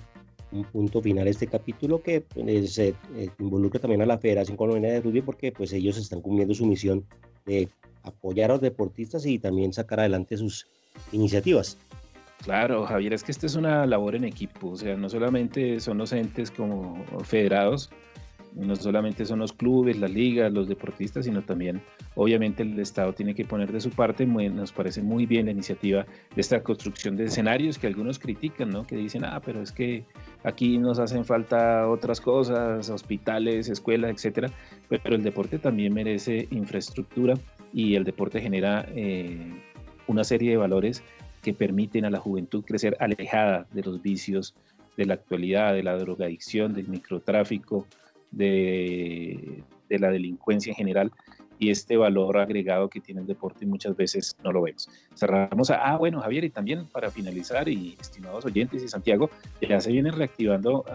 un 0.52 0.64
punto 0.64 1.02
final 1.02 1.28
a 1.28 1.30
este 1.30 1.48
capítulo 1.48 2.02
que 2.02 2.22
pues, 2.22 2.74
se 2.74 2.90
eh, 3.16 3.30
involucra 3.40 3.80
también 3.80 4.02
a 4.02 4.06
la 4.06 4.18
Federación 4.18 4.58
Colombiana 4.58 4.96
de 4.96 5.02
Rugby 5.02 5.22
porque 5.22 5.52
pues 5.52 5.72
ellos 5.74 5.98
están 5.98 6.22
cumpliendo 6.22 6.54
su 6.54 6.66
misión 6.66 7.06
de 7.46 7.70
apoyar 8.04 8.50
a 8.50 8.54
los 8.54 8.62
deportistas 8.62 9.26
y 9.26 9.40
también 9.40 9.74
sacar 9.74 10.00
adelante 10.00 10.38
sus 10.38 10.68
iniciativas. 11.12 11.78
Claro, 12.44 12.86
Javier, 12.86 13.14
es 13.14 13.24
que 13.24 13.32
esta 13.32 13.46
es 13.46 13.56
una 13.56 13.86
labor 13.86 14.16
en 14.16 14.24
equipo, 14.24 14.70
o 14.70 14.78
sea, 14.78 14.96
no 14.96 15.10
solamente 15.10 15.80
son 15.82 15.98
los 15.98 16.14
entes 16.14 16.50
como 16.50 17.04
federados, 17.24 17.90
no 18.54 18.76
solamente 18.76 19.26
son 19.26 19.40
los 19.40 19.54
clubes, 19.54 19.98
las 19.98 20.12
ligas, 20.12 20.52
los 20.52 20.68
deportistas, 20.68 21.26
sino 21.26 21.42
también, 21.42 21.82
obviamente, 22.16 22.64
el 22.64 22.80
Estado 22.80 23.14
tiene 23.14 23.36
que 23.36 23.46
poner 23.46 23.72
de 23.72 23.82
su 23.82 23.90
parte. 23.90 24.26
nos 24.26 24.72
parece 24.72 25.02
muy 25.02 25.26
bien 25.26 25.46
la 25.46 25.52
iniciativa 25.52 26.06
de 26.36 26.42
esta 26.42 26.62
construcción 26.62 27.16
de 27.16 27.26
escenarios 27.26 27.78
que 27.78 27.88
algunos 27.88 28.20
critican, 28.20 28.70
¿no? 28.70 28.86
Que 28.86 28.96
dicen, 28.96 29.24
ah, 29.26 29.42
pero 29.44 29.62
es 29.62 29.72
que 29.72 30.04
aquí 30.44 30.78
nos 30.78 31.00
hacen 31.00 31.26
falta 31.26 31.88
otras 31.88 32.20
cosas, 32.22 32.90
hospitales, 32.90 33.70
escuelas, 33.70 34.12
etcétera. 34.12 34.52
Pero 34.88 35.16
el 35.16 35.24
deporte 35.24 35.60
también 35.60 35.94
merece 35.94 36.48
infraestructura 36.52 37.36
y 37.74 37.96
el 37.96 38.04
deporte 38.04 38.42
genera 38.42 38.86
eh, 38.96 39.38
una 40.08 40.24
serie 40.24 40.52
de 40.52 40.58
valores 40.58 41.04
que 41.42 41.54
permiten 41.54 42.06
a 42.06 42.10
la 42.10 42.20
juventud 42.20 42.64
crecer 42.66 42.98
alejada 43.00 43.66
de 43.72 43.84
los 43.84 44.02
vicios 44.02 44.56
de 44.98 45.06
la 45.06 45.14
actualidad, 45.14 45.74
de 45.74 45.84
la 45.84 45.96
drogadicción, 45.96 46.74
del 46.74 46.90
microtráfico, 46.90 47.88
de, 48.32 49.64
la 49.90 50.12
delincuencia 50.12 50.72
en 50.72 50.76
general 50.76 51.12
y 51.58 51.72
este 51.72 51.98
valor 51.98 52.38
agregado 52.38 52.90
que 52.90 53.02
tiene 53.02 53.22
el 53.22 53.28
deporte 53.28 53.66
muchas 53.66 53.96
veces 53.96 54.36
no 54.44 54.52
lo 54.52 54.62
vemos. 54.62 54.88
Cerramos 55.16 55.70
a, 55.72 55.76
ah, 55.76 55.98
bueno, 55.98 56.22
Javier, 56.22 56.46
y 56.46 56.50
también 56.50 56.86
para 56.88 57.12
finalizar, 57.12 57.68
y 57.68 57.98
estimados 58.00 58.46
oyentes 58.46 58.82
y 58.82 58.88
Santiago, 58.88 59.30
ya 59.62 59.82
se 59.82 59.92
viene 59.92 60.12
reactivando 60.12 60.86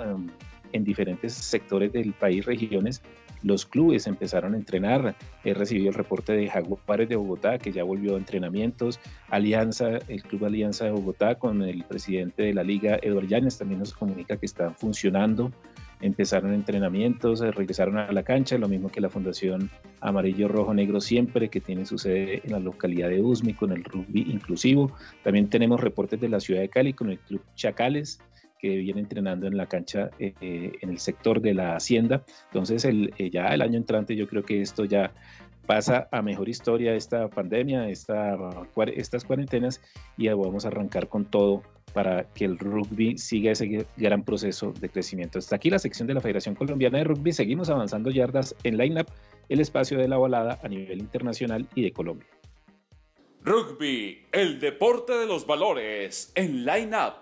en 0.72 0.84
diferentes 0.84 1.34
sectores 1.34 1.92
del 1.92 2.14
país, 2.14 2.46
regiones, 2.46 3.02
los 3.44 3.66
clubes 3.66 4.06
empezaron 4.06 4.54
a 4.54 4.56
entrenar. 4.56 5.14
He 5.44 5.52
recibido 5.52 5.90
el 5.90 5.94
reporte 5.94 6.32
de 6.32 6.48
Jaguares 6.48 7.10
de 7.10 7.16
Bogotá, 7.16 7.58
que 7.58 7.72
ya 7.72 7.84
volvió 7.84 8.14
a 8.14 8.18
entrenamientos. 8.18 8.98
Alianza, 9.28 9.98
el 10.08 10.22
Club 10.22 10.46
Alianza 10.46 10.86
de 10.86 10.92
Bogotá, 10.92 11.34
con 11.34 11.62
el 11.62 11.84
presidente 11.84 12.42
de 12.44 12.54
la 12.54 12.64
liga, 12.64 12.98
Eduardo 13.02 13.28
Llanes, 13.28 13.58
también 13.58 13.80
nos 13.80 13.92
comunica 13.92 14.38
que 14.38 14.46
están 14.46 14.74
funcionando 14.74 15.52
empezaron 16.00 16.52
entrenamientos, 16.52 17.40
eh, 17.40 17.50
regresaron 17.50 17.98
a 17.98 18.12
la 18.12 18.22
cancha, 18.22 18.58
lo 18.58 18.68
mismo 18.68 18.90
que 18.90 19.00
la 19.00 19.08
Fundación 19.08 19.70
Amarillo 20.00 20.48
Rojo 20.48 20.74
Negro 20.74 21.00
Siempre, 21.00 21.48
que 21.48 21.60
tiene 21.60 21.86
su 21.86 21.98
sede 21.98 22.42
en 22.44 22.52
la 22.52 22.60
localidad 22.60 23.08
de 23.08 23.22
Usmi 23.22 23.54
con 23.54 23.72
el 23.72 23.84
rugby 23.84 24.22
inclusivo. 24.22 24.92
También 25.22 25.48
tenemos 25.48 25.80
reportes 25.80 26.20
de 26.20 26.28
la 26.28 26.40
ciudad 26.40 26.60
de 26.60 26.68
Cali 26.68 26.92
con 26.92 27.10
el 27.10 27.18
Club 27.18 27.42
Chacales, 27.54 28.20
que 28.58 28.76
viene 28.76 29.00
entrenando 29.00 29.46
en 29.46 29.56
la 29.56 29.66
cancha 29.66 30.10
eh, 30.18 30.72
en 30.80 30.88
el 30.88 30.98
sector 30.98 31.40
de 31.40 31.54
la 31.54 31.76
hacienda. 31.76 32.24
Entonces, 32.46 32.84
el, 32.84 33.12
eh, 33.18 33.30
ya 33.30 33.48
el 33.48 33.62
año 33.62 33.76
entrante 33.76 34.16
yo 34.16 34.26
creo 34.26 34.42
que 34.42 34.62
esto 34.62 34.84
ya 34.84 35.12
pasa 35.66 36.08
a 36.10 36.22
mejor 36.22 36.48
historia 36.48 36.94
esta 36.94 37.28
pandemia, 37.28 37.88
esta, 37.88 38.36
estas 38.94 39.24
cuarentenas 39.24 39.80
y 40.16 40.28
vamos 40.28 40.64
a 40.64 40.68
arrancar 40.68 41.08
con 41.08 41.24
todo 41.24 41.62
para 41.94 42.24
que 42.24 42.44
el 42.44 42.58
rugby 42.58 43.16
siga 43.16 43.52
ese 43.52 43.86
gran 43.96 44.24
proceso 44.24 44.72
de 44.80 44.88
crecimiento. 44.88 45.38
Hasta 45.38 45.56
aquí 45.56 45.70
la 45.70 45.78
sección 45.78 46.08
de 46.08 46.14
la 46.14 46.20
Federación 46.20 46.56
Colombiana 46.56 46.98
de 46.98 47.04
Rugby. 47.04 47.32
Seguimos 47.32 47.70
avanzando 47.70 48.10
yardas 48.10 48.54
en 48.64 48.76
Lineup, 48.76 49.08
el 49.48 49.60
espacio 49.60 49.96
de 49.96 50.08
la 50.08 50.18
balada 50.18 50.58
a 50.62 50.68
nivel 50.68 50.98
internacional 50.98 51.66
y 51.74 51.82
de 51.82 51.92
Colombia. 51.92 52.26
Rugby, 53.42 54.26
el 54.32 54.58
deporte 54.58 55.12
de 55.12 55.26
los 55.26 55.46
valores 55.46 56.32
en 56.34 56.64
Lineup. 56.64 57.14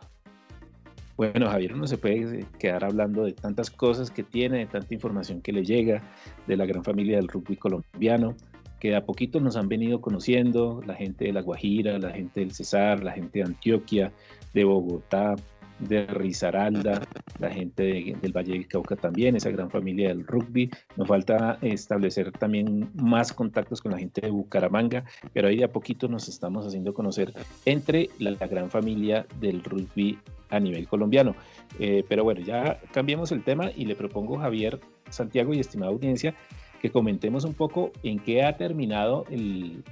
Bueno, 1.17 1.51
Javier 1.51 1.77
no 1.77 1.87
se 1.87 1.99
puede 1.99 2.47
quedar 2.59 2.85
hablando 2.85 3.25
de 3.25 3.33
tantas 3.33 3.71
cosas 3.71 4.11
que 4.11 4.23
tiene, 4.23 4.59
de 4.59 4.67
tanta 4.67 4.95
información 4.95 5.43
que 5.43 5.53
le 5.53 5.65
llega 5.65 6.03
de 6.47 6.57
la 6.57 6.65
gran 6.65 6.83
familia 6.83 7.17
del 7.17 7.29
rugby 7.29 7.57
colombiano, 7.57 8.35
que 8.83 8.97
a 8.97 9.07
poquito 9.07 9.39
nos 9.39 9.55
han 9.55 9.69
venido 9.69 10.01
conociendo, 10.01 10.83
la 10.85 10.97
gente 10.97 11.27
de 11.27 11.33
La 11.33 11.43
Guajira, 11.43 12.01
la 12.01 12.11
gente 12.11 12.41
del 12.41 12.51
Cesar, 12.51 13.01
la 13.01 13.13
gente 13.13 13.39
de 13.39 13.45
Antioquia, 13.45 14.13
de 14.53 14.65
Bogotá, 14.65 15.37
de 15.79 16.05
Risaralda, 16.07 17.01
la 17.39 17.51
gente 17.51 18.17
del 18.21 18.33
Valle 18.33 18.55
del 18.55 18.67
Cauca 18.67 18.97
también, 18.97 19.37
esa 19.37 19.51
gran 19.51 19.71
familia 19.71 20.09
del 20.09 20.27
rugby. 20.27 20.69
Nos 20.97 21.07
falta 21.07 21.59
establecer 21.63 22.33
también 22.33 22.91
más 22.95 23.33
contactos 23.33 23.81
con 23.81 23.93
la 23.93 23.99
gente 23.99 24.21
de 24.21 24.31
Bucaramanga, 24.31 25.05
pero 25.33 25.47
ahí 25.47 25.59
de 25.59 25.65
a 25.65 25.73
poquito 25.73 26.09
nos 26.09 26.27
estamos 26.29 26.67
haciendo 26.67 26.93
conocer 26.93 27.33
entre 27.65 28.11
la, 28.19 28.33
gran 28.49 28.69
familia 28.69 29.29
del 29.39 29.63
rugby 29.63 30.19
a 30.51 30.59
nivel 30.59 30.89
colombiano. 30.89 31.37
Eh, 31.79 32.05
pero 32.09 32.25
bueno, 32.25 32.41
ya 32.41 32.81
cambiemos 32.93 33.31
el 33.31 33.45
tema 33.45 33.71
y 33.77 33.85
le 33.85 33.95
propongo 33.95 34.39
Javier, 34.39 34.81
Santiago 35.09 35.55
y 35.55 35.61
estimada 35.61 35.93
audiencia 35.93 36.35
que 36.83 36.91
comentemos 36.91 37.45
un 37.45 37.55
poco 37.55 37.93
en 38.03 38.19
qué 38.19 38.43
ha 38.43 38.57
terminado 38.57 39.25
el, 39.31 39.85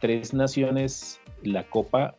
Tres 0.00 0.32
Naciones, 0.32 1.20
la 1.42 1.64
Copa 1.64 2.16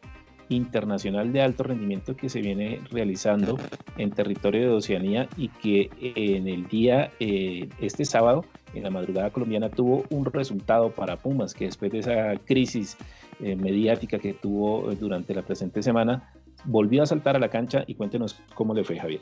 internacional 0.47 1.33
de 1.33 1.41
alto 1.41 1.63
rendimiento 1.63 2.15
que 2.15 2.29
se 2.29 2.41
viene 2.41 2.79
realizando 2.91 3.57
en 3.97 4.11
territorio 4.11 4.61
de 4.61 4.75
Oceanía 4.75 5.27
y 5.37 5.47
que 5.47 5.89
en 5.99 6.47
el 6.47 6.67
día, 6.67 7.11
eh, 7.19 7.67
este 7.79 8.05
sábado, 8.05 8.45
en 8.73 8.83
la 8.83 8.89
madrugada 8.89 9.31
colombiana, 9.31 9.69
tuvo 9.69 10.03
un 10.09 10.25
resultado 10.25 10.91
para 10.91 11.17
Pumas, 11.17 11.53
que 11.53 11.65
después 11.65 11.91
de 11.91 11.99
esa 11.99 12.35
crisis 12.45 12.97
eh, 13.41 13.55
mediática 13.55 14.19
que 14.19 14.33
tuvo 14.33 14.93
durante 14.95 15.33
la 15.33 15.41
presente 15.41 15.81
semana, 15.81 16.33
volvió 16.65 17.03
a 17.03 17.05
saltar 17.05 17.35
a 17.35 17.39
la 17.39 17.49
cancha 17.49 17.83
y 17.87 17.95
cuéntenos 17.95 18.41
cómo 18.55 18.73
le 18.73 18.83
fue 18.83 18.97
Javier. 18.97 19.21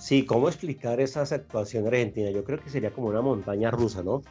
Sí, 0.00 0.24
¿cómo 0.24 0.48
explicar 0.48 0.98
esa 0.98 1.22
actuación 1.22 1.86
argentina? 1.86 2.30
Yo 2.30 2.42
creo 2.42 2.58
que 2.58 2.70
sería 2.70 2.90
como 2.90 3.08
una 3.08 3.20
montaña 3.20 3.70
rusa, 3.70 4.02
¿no? 4.02 4.22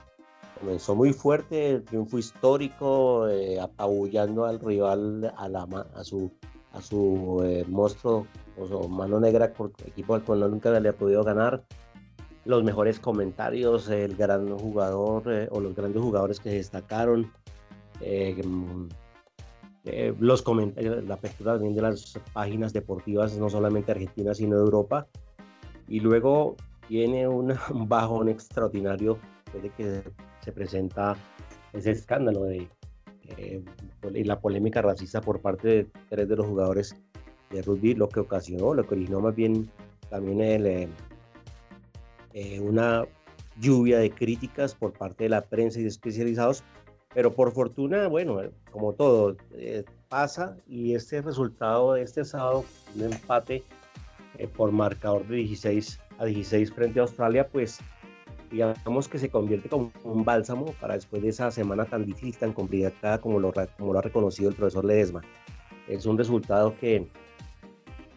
comenzó 0.59 0.95
muy 0.95 1.13
fuerte, 1.13 1.69
el 1.69 1.83
triunfo 1.83 2.17
histórico, 2.17 3.27
eh, 3.29 3.59
apabullando 3.59 4.45
al 4.45 4.59
rival 4.59 5.33
a, 5.37 5.47
la, 5.47 5.67
a 5.95 6.03
su, 6.03 6.31
a 6.73 6.81
su 6.81 7.41
eh, 7.45 7.65
monstruo 7.67 8.27
o 8.57 8.67
su 8.67 8.89
mano 8.89 9.19
negra, 9.19 9.53
por 9.53 9.71
equipo 9.85 10.15
al 10.15 10.23
cual 10.23 10.41
nunca 10.51 10.77
le 10.79 10.89
ha 10.89 10.93
podido 10.93 11.23
ganar. 11.23 11.63
Los 12.45 12.63
mejores 12.63 12.99
comentarios, 12.99 13.89
el 13.89 14.15
gran 14.15 14.57
jugador 14.57 15.31
eh, 15.31 15.47
o 15.51 15.59
los 15.59 15.75
grandes 15.75 16.01
jugadores 16.01 16.39
que 16.39 16.49
destacaron, 16.49 17.31
mm, 18.01 18.87
los 20.19 20.41
comentarios, 20.41 21.03
la 21.05 21.13
apertura 21.15 21.53
también 21.53 21.75
de 21.75 21.81
las 21.81 22.19
páginas 22.33 22.73
deportivas, 22.73 23.37
no 23.37 23.49
solamente 23.49 23.91
argentinas, 23.91 24.37
sino 24.37 24.57
de 24.57 24.63
Europa. 24.63 25.07
Y 25.89 25.99
luego 25.99 26.55
tiene 26.87 27.27
un 27.27 27.57
bajón 27.87 28.29
extraordinario 28.29 29.19
desde 29.53 29.69
que 29.71 30.03
se 30.41 30.51
presenta 30.51 31.17
ese 31.73 31.91
escándalo 31.91 32.43
de 32.45 32.67
eh, 33.37 33.63
la 34.01 34.39
polémica 34.39 34.81
racista 34.81 35.21
por 35.21 35.41
parte 35.41 35.67
de 35.67 35.87
tres 36.09 36.27
de 36.27 36.35
los 36.35 36.45
jugadores 36.45 36.95
de 37.51 37.61
rugby, 37.61 37.95
lo 37.95 38.09
que 38.09 38.19
ocasionó, 38.19 38.73
lo 38.73 38.85
que 38.87 38.95
originó 38.95 39.19
más 39.19 39.35
bien 39.35 39.69
también 40.09 40.41
eh, 40.41 40.87
eh, 42.33 42.59
una 42.59 43.05
lluvia 43.59 43.99
de 43.99 44.11
críticas 44.11 44.73
por 44.73 44.93
parte 44.93 45.25
de 45.25 45.29
la 45.29 45.41
prensa 45.41 45.79
y 45.79 45.83
de 45.83 45.89
especializados, 45.89 46.63
pero 47.13 47.33
por 47.33 47.51
fortuna, 47.51 48.07
bueno, 48.07 48.39
como 48.71 48.93
todo, 48.93 49.35
pasa 50.07 50.55
y 50.67 50.95
este 50.95 51.21
resultado 51.21 51.93
de 51.93 52.03
este 52.03 52.23
sábado, 52.23 52.63
un 52.95 53.03
empate 53.03 53.63
por 54.47 54.71
marcador 54.71 55.27
de 55.27 55.37
16 55.37 55.99
a 56.17 56.25
16 56.25 56.71
frente 56.73 56.99
a 56.99 57.03
Australia, 57.03 57.47
pues 57.47 57.79
digamos 58.51 59.07
que 59.07 59.19
se 59.19 59.29
convierte 59.29 59.69
como 59.69 59.91
un 60.03 60.25
bálsamo 60.25 60.73
para 60.79 60.95
después 60.95 61.21
de 61.21 61.29
esa 61.29 61.51
semana 61.51 61.85
tan 61.85 62.05
difícil, 62.05 62.37
tan 62.37 62.53
complicada 62.53 63.19
como 63.19 63.39
lo, 63.39 63.53
como 63.77 63.93
lo 63.93 63.99
ha 63.99 64.01
reconocido 64.01 64.49
el 64.49 64.55
profesor 64.55 64.85
Ledesma. 64.85 65.21
Es 65.87 66.05
un 66.05 66.17
resultado 66.17 66.75
que 66.79 67.07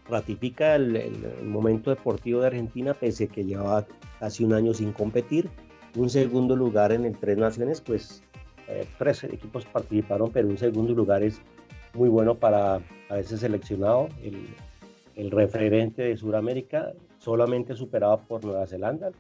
ratifica 0.09 0.75
el, 0.75 1.45
momento 1.45 1.91
deportivo 1.91 2.41
de 2.41 2.49
Argentina, 2.49 2.95
pese 2.95 3.25
a 3.25 3.27
que 3.29 3.45
llevaba 3.45 3.87
casi 4.21 4.45
un 4.45 4.53
año 4.53 4.75
sin 4.75 4.93
competir. 4.93 5.51
Un 5.97 6.09
segundo 6.09 6.57
lugar 6.57 6.93
en 6.93 7.05
el 7.05 7.17
Tres 7.19 7.37
Naciones, 7.37 7.81
pues 7.81 8.23
eh, 8.69 8.87
tres 8.99 9.25
equipos 9.25 9.67
participaron, 9.67 10.31
pero 10.31 10.49
un 10.49 10.59
segundo 10.59 10.95
lugar 10.95 11.23
es 11.23 11.41
muy 11.95 12.09
bueno 12.09 12.35
para 12.35 12.81
a 13.11 13.19
ese 13.19 13.37
seleccionado, 13.37 14.09
el, 14.23 14.47
el 15.17 15.31
referente 15.31 16.03
de 16.03 16.17
Sudamérica, 16.17 16.93
solamente 17.19 17.75
superado 17.75 18.21
por 18.27 18.45
Nueva 18.45 18.67
Zelanda, 18.67 19.11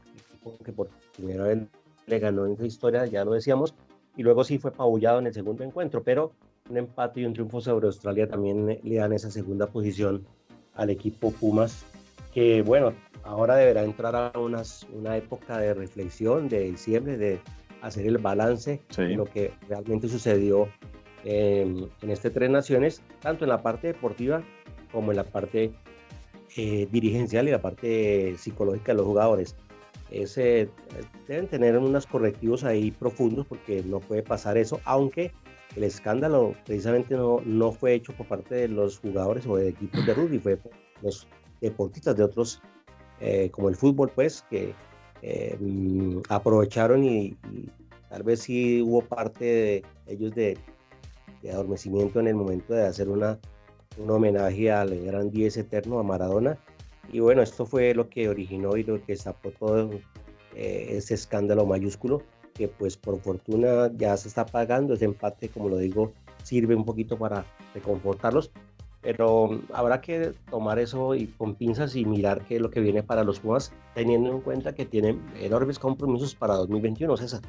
que 0.64 0.72
por 0.72 0.88
primera 1.16 1.44
vez 1.44 1.58
le 2.06 2.18
ganó 2.18 2.46
en 2.46 2.56
su 2.56 2.64
historia, 2.64 3.06
ya 3.06 3.24
lo 3.24 3.32
decíamos, 3.32 3.74
y 4.16 4.22
luego 4.22 4.44
sí 4.44 4.58
fue 4.58 4.72
pabullado 4.72 5.18
en 5.18 5.26
el 5.26 5.34
segundo 5.34 5.64
encuentro, 5.64 6.02
pero 6.02 6.32
un 6.68 6.76
empate 6.76 7.20
y 7.20 7.24
un 7.24 7.32
triunfo 7.32 7.60
sobre 7.60 7.86
Australia 7.86 8.28
también 8.28 8.80
le 8.82 8.94
dan 8.96 9.12
esa 9.12 9.30
segunda 9.30 9.66
posición 9.66 10.24
al 10.74 10.90
equipo 10.90 11.30
Pumas, 11.32 11.84
que 12.32 12.62
bueno, 12.62 12.92
ahora 13.24 13.56
deberá 13.56 13.84
entrar 13.84 14.16
a 14.16 14.38
unas, 14.38 14.86
una 14.92 15.16
época 15.16 15.58
de 15.58 15.74
reflexión 15.74 16.48
de 16.48 16.60
diciembre, 16.70 17.16
de 17.16 17.40
hacer 17.82 18.06
el 18.06 18.18
balance 18.18 18.80
de 18.96 19.16
lo 19.16 19.24
que 19.24 19.52
realmente 19.68 20.08
sucedió 20.08 20.68
en 21.24 21.88
este 22.02 22.30
Tres 22.30 22.50
Naciones, 22.50 23.02
tanto 23.20 23.44
en 23.44 23.50
la 23.50 23.62
parte 23.62 23.88
deportiva 23.88 24.42
como 24.92 25.10
en 25.10 25.16
la 25.16 25.24
parte 25.24 25.72
eh, 26.56 26.86
dirigencial 26.92 27.48
y 27.48 27.50
la 27.50 27.62
parte 27.62 28.36
psicológica 28.36 28.92
de 28.92 28.98
los 28.98 29.06
jugadores. 29.06 29.56
Ese, 30.10 30.68
deben 31.26 31.48
tener 31.48 31.78
unos 31.78 32.06
correctivos 32.06 32.64
ahí 32.64 32.90
profundos 32.90 33.46
porque 33.46 33.82
no 33.82 34.00
puede 34.00 34.22
pasar 34.22 34.58
eso, 34.58 34.78
aunque 34.84 35.32
el 35.76 35.84
escándalo 35.84 36.54
precisamente 36.66 37.14
no, 37.14 37.40
no 37.46 37.72
fue 37.72 37.94
hecho 37.94 38.12
por 38.12 38.26
parte 38.26 38.54
de 38.54 38.68
los 38.68 38.98
jugadores 38.98 39.46
o 39.46 39.56
de 39.56 39.70
equipos 39.70 40.04
de 40.04 40.12
rugby, 40.12 40.38
fue 40.38 40.56
por 40.56 40.72
los 41.00 41.26
deportistas 41.62 42.16
de 42.16 42.24
otros, 42.24 42.60
eh, 43.20 43.48
como 43.50 43.70
el 43.70 43.76
fútbol, 43.76 44.10
pues, 44.14 44.44
que 44.50 44.74
eh, 45.22 45.56
aprovecharon 46.28 47.04
y, 47.04 47.36
tal 48.10 48.22
vez 48.24 48.40
sí 48.40 48.82
hubo 48.82 49.00
parte 49.00 49.44
de 49.44 49.82
ellos 50.06 50.34
de, 50.34 50.58
de, 51.40 51.50
adormecimiento 51.50 52.20
en 52.20 52.26
el 52.26 52.34
momento 52.34 52.74
de 52.74 52.86
hacer 52.86 53.08
una, 53.08 53.38
un 53.98 54.10
homenaje 54.10 54.70
al 54.70 54.98
gran 55.04 55.30
10 55.30 55.56
eterno, 55.58 55.98
a 55.98 56.02
Maradona, 56.02 56.58
y 57.10 57.20
bueno, 57.20 57.42
esto 57.42 57.66
fue 57.66 57.94
lo 57.94 58.08
que 58.08 58.28
originó 58.28 58.76
y 58.76 58.84
lo 58.84 59.02
que 59.04 59.16
sacó 59.16 59.50
todo 59.50 59.90
eh, 60.54 60.86
ese 60.90 61.14
escándalo 61.14 61.66
mayúsculo, 61.66 62.22
que 62.54 62.68
pues 62.68 62.96
por 62.96 63.20
fortuna 63.20 63.90
ya 63.96 64.16
se 64.16 64.28
está 64.28 64.46
pagando. 64.46 64.94
Ese 64.94 65.06
empate, 65.06 65.48
como 65.48 65.68
lo 65.68 65.78
digo, 65.78 66.12
sirve 66.42 66.74
un 66.74 66.84
poquito 66.84 67.18
para 67.18 67.44
reconfortarlos. 67.74 68.50
Pero 69.02 69.60
habrá 69.72 70.00
que 70.00 70.32
tomar 70.48 70.78
eso 70.78 71.16
y 71.16 71.26
con 71.26 71.56
pinzas 71.56 71.96
y 71.96 72.04
mirar 72.04 72.44
qué 72.46 72.56
es 72.56 72.62
lo 72.62 72.70
que 72.70 72.80
viene 72.80 73.02
para 73.02 73.24
los 73.24 73.40
Pumas, 73.40 73.72
teniendo 73.94 74.30
en 74.30 74.40
cuenta 74.40 74.74
que 74.74 74.86
tienen 74.86 75.20
enormes 75.40 75.78
compromisos 75.80 76.36
para 76.36 76.54
2021, 76.54 77.16
César. 77.16 77.40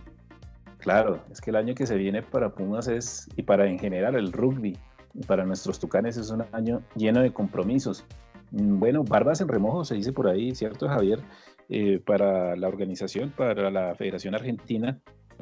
Claro, 0.79 1.19
es 1.31 1.39
que 1.39 1.51
el 1.51 1.57
año 1.57 1.75
que 1.75 1.85
se 1.85 1.95
viene 1.95 2.23
para 2.23 2.49
Pumas 2.49 2.87
es, 2.87 3.29
y 3.35 3.43
para 3.43 3.67
en 3.67 3.77
general 3.77 4.15
el 4.15 4.33
rugby, 4.33 4.75
para 5.27 5.45
nuestros 5.45 5.79
tucanes 5.79 6.17
es 6.17 6.29
un 6.29 6.43
año 6.51 6.81
lleno 6.95 7.21
de 7.21 7.31
compromisos. 7.31 8.05
Mm, 8.51 8.79
bueno, 8.79 9.03
barbas 9.03 9.41
en 9.41 9.47
remojo 9.47 9.85
se 9.85 9.95
dice 9.95 10.11
por 10.11 10.27
ahí, 10.27 10.55
¿cierto, 10.55 10.87
Javier? 10.87 11.19
Eh, 11.69 11.99
para 12.05 12.55
la 12.55 12.67
organización, 12.67 13.31
para 13.35 13.71
la 13.71 13.95
Federación 13.95 14.35
Argentina, 14.35 14.99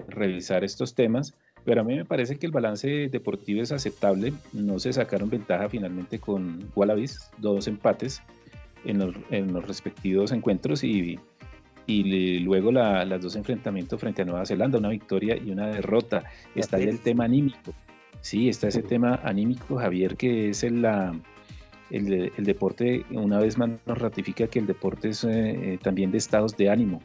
revisar 0.07 0.63
estos 0.63 0.95
temas. 0.95 1.33
Pero 1.63 1.81
a 1.81 1.83
mí 1.83 1.95
me 1.95 2.05
parece 2.05 2.37
que 2.37 2.47
el 2.47 2.51
balance 2.51 3.09
deportivo 3.09 3.61
es 3.61 3.71
aceptable. 3.71 4.33
No 4.51 4.79
se 4.79 4.93
sacaron 4.93 5.29
ventaja 5.29 5.69
finalmente 5.69 6.19
con 6.19 6.71
Wallabies, 6.75 7.31
dos 7.37 7.67
empates 7.67 8.21
en 8.83 8.97
los, 8.97 9.67
respectivos 9.67 10.31
encuentros 10.31 10.83
y, 10.83 11.19
y 11.85 12.39
luego 12.39 12.71
los 12.71 13.21
dos 13.21 13.35
enfrentamientos 13.35 13.99
frente 13.99 14.23
a 14.23 14.25
Nueva 14.25 14.45
Zelanda, 14.45 14.79
una 14.79 14.89
victoria 14.89 15.37
y 15.37 15.51
una 15.51 15.67
derrota. 15.67 16.23
Está 16.55 16.77
ahí 16.77 16.85
el 16.85 16.99
tema 16.99 17.25
anímico. 17.25 17.73
Sí, 18.21 18.49
está 18.49 18.67
ese 18.67 18.83
tema 18.83 19.19
anímico, 19.23 19.77
Javier, 19.77 20.15
que 20.15 20.49
es 20.49 20.63
la, 20.63 21.13
el, 21.91 22.45
deporte 22.45 23.05
una 23.11 23.39
vez 23.39 23.57
más 23.57 23.69
nos 23.85 23.97
ratifica 23.97 24.47
que 24.47 24.59
el 24.59 24.67
deporte 24.67 25.09
es 25.09 25.23
eh, 25.23 25.73
eh, 25.73 25.79
también 25.81 26.11
de 26.11 26.17
estados 26.17 26.55
de 26.57 26.69
ánimo. 26.69 27.01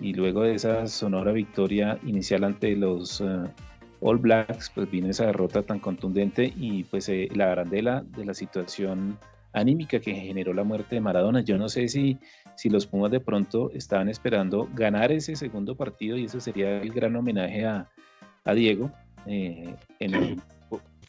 Y 0.00 0.14
luego 0.14 0.42
de 0.42 0.54
esa 0.54 0.86
sonora 0.86 1.32
victoria 1.32 1.98
inicial 2.04 2.44
ante 2.44 2.74
los 2.74 3.20
eh, 3.20 3.24
All 4.00 4.16
Blacks, 4.16 4.70
pues 4.74 4.90
viene 4.90 5.10
esa 5.10 5.26
derrota 5.26 5.62
tan 5.62 5.78
contundente 5.78 6.52
y 6.56 6.84
pues 6.84 7.10
la 7.34 7.48
grandela 7.48 8.02
de 8.16 8.24
la 8.24 8.32
situación 8.32 9.18
anímica 9.52 10.00
que 10.00 10.14
generó 10.14 10.54
la 10.54 10.64
muerte 10.64 10.94
de 10.94 11.00
Maradona. 11.02 11.42
Yo 11.42 11.58
no 11.58 11.68
sé 11.68 11.88
si, 11.88 12.16
si 12.56 12.70
los 12.70 12.86
Pumas 12.86 13.10
de 13.10 13.20
pronto 13.20 13.70
estaban 13.74 14.08
esperando 14.08 14.68
ganar 14.74 15.12
ese 15.12 15.36
segundo 15.36 15.74
partido 15.74 16.16
y 16.16 16.24
eso 16.24 16.40
sería 16.40 16.80
el 16.80 16.92
gran 16.92 17.14
homenaje 17.14 17.66
a, 17.66 17.90
a 18.44 18.54
Diego 18.54 18.90
en 19.26 19.76
el 19.98 20.40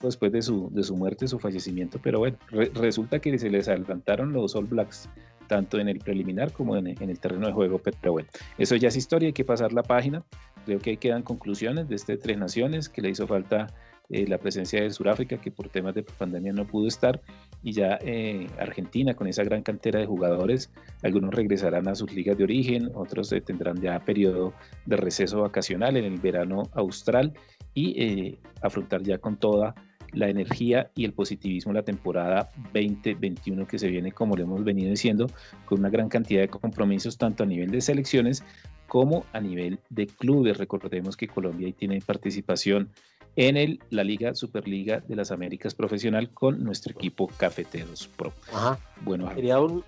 después 0.08 0.32
de 0.32 0.42
su, 0.42 0.70
de 0.72 0.84
su 0.84 0.96
muerte, 0.96 1.28
su 1.28 1.40
fallecimiento, 1.40 2.00
pero 2.02 2.20
bueno, 2.20 2.38
resulta 2.74 3.20
que 3.20 3.38
se 3.38 3.50
les 3.50 3.68
adelantaron 3.68 4.34
los 4.34 4.56
All 4.56 4.66
Blacks 4.66 5.10
tanto 5.52 5.80
en 5.80 5.90
el 5.90 6.00
preliminar 6.00 6.54
como 6.54 6.78
en, 6.78 6.88
el 6.88 7.20
terreno 7.20 7.46
de 7.46 7.52
juego, 7.52 7.78
pero 7.80 8.14
bueno, 8.14 8.30
eso 8.58 8.78
ya 8.78 8.88
es 8.88 8.96
historia, 8.96 9.28
hay 9.28 9.34
que 9.34 9.44
pasar 9.44 9.74
la 9.74 9.84
página, 9.84 10.24
creo 10.66 10.80
que 10.80 10.92
ahí 10.92 10.98
quedan 10.98 11.24
conclusiones 11.24 11.90
de 11.90 11.96
este 11.96 12.16
Tres 12.16 12.38
Naciones, 12.38 12.88
que 12.88 13.02
le 13.02 13.10
hizo 13.10 13.28
falta 13.28 13.68
eh, 14.10 14.26
la 14.28 14.38
presencia 14.38 14.82
de 14.82 14.90
Sudáfrica, 14.90 15.36
que 15.42 15.52
por 15.52 15.68
temas 15.68 15.94
de 15.94 16.04
pandemia 16.04 16.54
no 16.54 16.66
pudo 16.66 16.88
estar, 16.88 17.20
y 17.62 17.74
ya 17.74 18.00
eh, 18.02 18.48
Argentina 18.60 19.14
con 19.14 19.28
esa 19.28 19.44
gran 19.44 19.62
cantera 19.62 20.00
de 20.00 20.06
jugadores, 20.06 20.72
algunos 21.04 21.34
regresarán 21.34 21.90
a 21.90 21.96
sus 21.96 22.14
ligas 22.14 22.38
de 22.38 22.46
origen, 22.46 22.90
otros 22.94 23.30
eh, 23.34 23.42
tendrán 23.42 23.82
ya 23.82 24.00
periodo 24.06 24.54
de 24.86 24.96
receso 24.96 25.42
vacacional 25.42 25.98
en 25.98 26.06
el 26.06 26.22
verano 26.22 26.64
austral 26.72 27.34
y 27.74 28.38
afrontar 28.62 29.02
ya 29.04 29.18
con 29.18 29.38
toda 29.38 29.76
la 30.14 30.30
energía 30.30 30.92
y 30.96 31.06
el 31.06 31.14
positivismo 31.14 31.74
la 31.74 31.84
temporada 31.84 32.50
2021 32.74 33.68
que 33.68 33.80
se 33.80 33.88
viene, 33.88 34.12
como 34.12 34.36
lo 34.36 34.44
hemos 34.44 34.64
venido 34.64 34.90
diciendo, 34.90 35.28
con 35.66 35.80
una 35.80 35.90
gran 35.90 36.10
cantidad 36.10 36.42
de 36.42 36.48
compromisos 36.48 37.18
tanto 37.18 37.44
a 37.44 37.46
nivel 37.46 37.72
de 37.72 37.82
selecciones 37.82 38.44
como 38.88 39.26
a 39.32 39.40
nivel 39.40 39.80
de 39.90 40.08
clubes. 40.08 40.58
Recordemos 40.58 41.16
que 41.16 41.28
Colombia 41.28 41.72
tiene 41.78 42.02
participación 42.02 42.90
en 43.36 43.58
el, 43.58 43.80
la 43.90 44.04
Liga 44.04 44.34
Superliga 44.34 45.02
de 45.08 45.16
las 45.16 45.32
Américas 45.32 45.74
Profesional 45.74 46.30
con 46.30 46.64
nuestro 46.64 46.92
equipo 46.92 47.28
Cafeteros 47.38 48.08
Pro. 48.08 48.34
Ajá. 48.54 48.78
Bueno, 49.02 49.34
quería 49.34 49.60
un, 49.60 49.84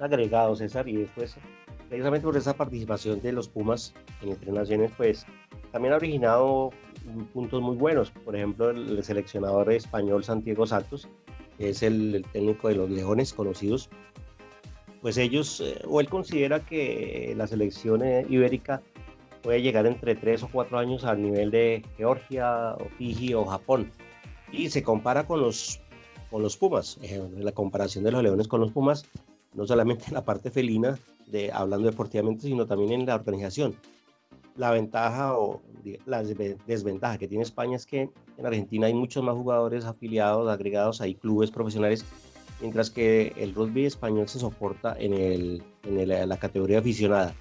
agregado, 0.00 0.56
César, 0.56 0.88
y 0.88 0.96
después, 0.96 1.36
precisamente 1.88 2.26
por 2.26 2.36
esa 2.36 2.54
participación 2.54 3.20
de 3.20 3.32
los 3.32 3.48
Pumas 3.48 3.94
en 4.22 4.30
Entre 4.30 4.52
Naciones, 4.52 4.92
pues 4.96 5.26
también 5.72 5.92
ha 5.92 5.96
originado 5.96 6.70
puntos 7.32 7.60
muy 7.62 7.76
buenos. 7.76 8.10
Por 8.10 8.36
ejemplo, 8.36 8.70
el, 8.70 9.02
seleccionador 9.02 9.72
español 9.72 10.24
Santiago 10.24 10.66
Santos, 10.66 11.08
que 11.58 11.70
es 11.70 11.82
el, 11.82 12.24
técnico 12.32 12.68
de 12.68 12.76
los 12.76 12.90
Leones 12.90 13.32
conocidos, 13.32 13.90
pues 15.02 15.18
ellos, 15.18 15.60
eh, 15.60 15.80
o 15.86 16.00
él 16.00 16.08
considera 16.08 16.64
que 16.64 17.34
la 17.36 17.46
selección 17.46 18.02
eh, 18.02 18.24
ibérica 18.28 18.82
puede 19.42 19.60
llegar 19.60 19.86
entre 19.86 20.14
tres 20.14 20.42
o 20.42 20.48
cuatro 20.50 20.78
años 20.78 21.04
al 21.04 21.20
nivel 21.20 21.50
de 21.50 21.84
Georgia 21.98 22.74
o 22.76 22.88
Fiji 22.96 23.34
o 23.34 23.44
Japón. 23.44 23.92
Y 24.50 24.70
se 24.70 24.82
compara 24.82 25.26
con 25.26 25.40
los, 25.42 25.80
con 26.30 26.42
los 26.42 26.56
Pumas, 26.56 26.98
la 27.36 27.52
comparación 27.52 28.04
de 28.04 28.12
los 28.12 28.22
Leones 28.22 28.48
con 28.48 28.60
los 28.60 28.72
Pumas, 28.72 29.04
no 29.52 29.66
solamente 29.66 30.06
en 30.08 30.14
la 30.14 30.24
parte 30.24 30.50
felina, 30.50 30.98
de, 31.26 31.50
hablando 31.52 31.90
deportivamente, 31.90 32.46
sino 32.46 32.66
también 32.66 32.92
en 32.92 33.06
la 33.06 33.14
organización. 33.14 33.74
La 34.56 34.70
ventaja 34.70 35.36
o 35.36 35.62
la 36.06 36.22
desventaja 36.22 37.18
que 37.18 37.28
tiene 37.28 37.42
España 37.42 37.76
es 37.76 37.86
que 37.86 38.08
en 38.38 38.46
Argentina 38.46 38.86
hay 38.86 38.94
muchos 38.94 39.22
más 39.22 39.34
jugadores 39.34 39.84
afiliados, 39.84 40.48
agregados, 40.48 41.00
hay 41.00 41.16
clubes 41.16 41.50
profesionales, 41.50 42.04
mientras 42.60 42.90
que 42.90 43.32
el 43.36 43.54
rugby 43.54 43.86
español 43.86 44.28
se 44.28 44.38
soporta 44.38 44.96
en, 44.98 45.12
el, 45.12 45.62
en 45.82 46.28
la 46.28 46.36
categoría 46.36 46.78
aficionada 46.78 47.34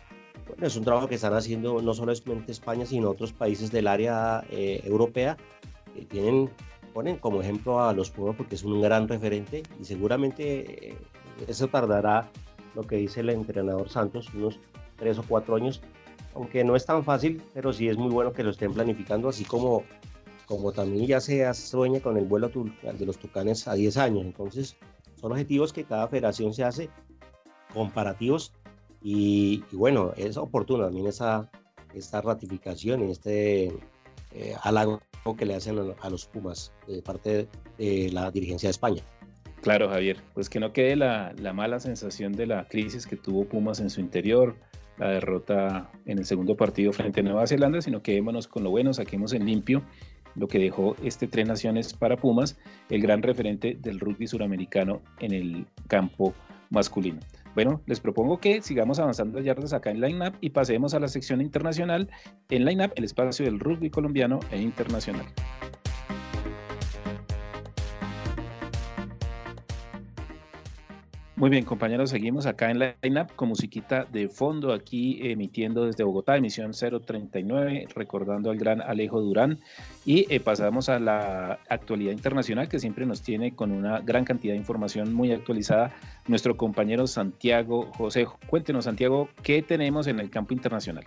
bueno, 0.47 0.67
es 0.67 0.75
un 0.75 0.83
trabajo 0.83 1.07
que 1.07 1.15
están 1.15 1.33
haciendo 1.33 1.81
no 1.81 1.93
solamente 1.93 2.51
España, 2.51 2.85
sino 2.85 3.09
otros 3.09 3.33
países 3.33 3.71
del 3.71 3.87
área 3.87 4.43
eh, 4.49 4.81
europea. 4.83 5.37
que 5.95 6.05
tienen, 6.05 6.49
ponen 6.93 7.17
como 7.17 7.41
ejemplo 7.41 7.81
a 7.81 7.93
los 7.93 8.09
Pumas 8.09 8.35
porque 8.35 8.55
es 8.55 8.63
un 8.63 8.81
gran 8.81 9.07
referente 9.07 9.63
y 9.79 9.85
seguramente 9.85 10.89
eh, 10.89 10.97
eso 11.47 11.67
tardará, 11.67 12.29
lo 12.75 12.83
que 12.83 12.97
dice 12.97 13.21
el 13.21 13.29
entrenador 13.29 13.89
Santos, 13.89 14.33
unos 14.33 14.59
tres 14.97 15.17
o 15.17 15.23
cuatro 15.23 15.55
años, 15.55 15.81
aunque 16.35 16.63
no 16.63 16.75
es 16.75 16.85
tan 16.85 17.03
fácil, 17.03 17.41
pero 17.53 17.73
sí 17.73 17.87
es 17.87 17.97
muy 17.97 18.11
bueno 18.11 18.33
que 18.33 18.43
lo 18.43 18.51
estén 18.51 18.73
planificando, 18.73 19.29
así 19.29 19.43
como, 19.45 19.83
como 20.47 20.71
también 20.71 21.05
ya 21.05 21.21
se 21.21 21.51
sueña 21.53 21.99
con 21.99 22.17
el 22.17 22.25
vuelo 22.25 22.49
de 22.49 23.05
los 23.05 23.17
Tucanes 23.17 23.67
a 23.67 23.73
10 23.73 23.97
años. 23.97 24.25
Entonces, 24.25 24.75
son 25.19 25.31
objetivos 25.31 25.71
que 25.71 25.83
cada 25.83 26.07
federación 26.07 26.53
se 26.53 26.63
hace 26.63 26.89
comparativos 27.73 28.53
y, 29.01 29.63
bueno, 29.71 30.13
es 30.15 30.37
oportuno 30.37 30.85
también 30.85 31.07
esa, 31.07 31.49
esta 31.93 32.21
ratificación 32.21 33.07
y 33.07 33.11
este 33.11 33.65
eh, 34.31 34.55
halago 34.63 35.01
que 35.37 35.45
le 35.45 35.55
hacen 35.55 35.79
a 36.01 36.09
los 36.09 36.25
Pumas 36.25 36.73
de 36.87 37.01
parte 37.01 37.47
de 37.77 38.09
la 38.11 38.31
dirigencia 38.31 38.67
de 38.67 38.71
España. 38.71 39.03
Claro, 39.63 39.89
Javier, 39.89 40.17
pues 40.33 40.49
que 40.49 40.59
no 40.59 40.73
quede 40.73 40.97
la, 40.97 41.33
la, 41.39 41.53
mala 41.53 41.79
sensación 41.79 42.33
de 42.33 42.47
la 42.47 42.67
crisis 42.67 43.07
que 43.07 43.15
tuvo 43.15 43.45
Pumas 43.45 43.79
en 43.79 43.89
su 43.89 44.01
interior, 44.01 44.57
la 44.97 45.07
derrota 45.07 45.89
en 46.05 46.19
el 46.19 46.25
segundo 46.25 46.57
partido 46.57 46.91
frente 46.91 47.21
a 47.21 47.23
Nueva 47.23 47.47
Zelanda, 47.47 47.81
sino 47.81 48.03
quedémonos 48.03 48.49
con 48.49 48.65
lo 48.65 48.71
bueno, 48.71 48.93
saquemos 48.93 49.31
en 49.31 49.45
limpio 49.45 49.81
lo 50.35 50.49
que 50.49 50.59
dejó 50.59 50.97
este 51.01 51.27
Tres 51.27 51.47
Naciones 51.47 51.93
para 51.93 52.17
Pumas, 52.17 52.57
el 52.89 53.01
gran 53.01 53.21
referente 53.21 53.77
del 53.79 54.01
rugby 54.01 54.27
suramericano 54.27 55.01
en 55.21 55.31
el 55.31 55.65
campo 55.87 56.33
masculino. 56.69 57.21
Bueno, 57.55 57.81
les 57.85 58.01
propongo 58.01 58.39
que 58.39 58.61
sigamos 58.61 58.99
avanzando 58.99 59.39
yardas 59.39 59.71
acá 59.71 59.91
en 59.91 60.01
Line 60.01 60.27
Up 60.27 60.33
y 60.41 60.49
pasemos 60.49 60.93
a 60.93 60.99
la 60.99 61.07
sección 61.07 61.39
internacional 61.39 62.09
en 62.49 62.65
Line 62.65 62.85
Up, 62.85 62.93
el 62.97 63.05
espacio 63.05 63.45
del 63.45 63.61
rugby 63.61 63.89
colombiano 63.89 64.41
e 64.51 64.59
internacional. 64.59 65.25
Muy 71.35 71.49
bien, 71.49 71.65
compañeros, 71.65 72.11
seguimos 72.11 72.45
acá 72.45 72.69
en 72.69 72.77
la 72.77 72.95
line 73.01 73.25
con 73.35 73.49
musiquita 73.49 74.05
de 74.05 74.29
fondo, 74.29 74.71
aquí 74.71 75.19
emitiendo 75.31 75.85
desde 75.85 76.03
Bogotá, 76.03 76.37
emisión 76.37 76.73
039, 76.73 77.87
recordando 77.95 78.51
al 78.51 78.57
gran 78.57 78.81
Alejo 78.81 79.19
Durán. 79.19 79.59
Y 80.05 80.31
eh, 80.31 80.39
pasamos 80.39 80.89
a 80.89 80.99
la 80.99 81.59
actualidad 81.69 82.11
internacional, 82.11 82.69
que 82.69 82.77
siempre 82.77 83.07
nos 83.07 83.23
tiene 83.23 83.55
con 83.55 83.71
una 83.71 83.99
gran 84.01 84.25
cantidad 84.25 84.53
de 84.53 84.59
información 84.59 85.11
muy 85.11 85.31
actualizada 85.31 85.91
nuestro 86.27 86.55
compañero 86.55 87.07
Santiago 87.07 87.91
José. 87.97 88.27
Cuéntenos, 88.45 88.85
Santiago, 88.85 89.27
¿qué 89.41 89.63
tenemos 89.63 90.05
en 90.05 90.19
el 90.19 90.29
campo 90.29 90.53
internacional? 90.53 91.05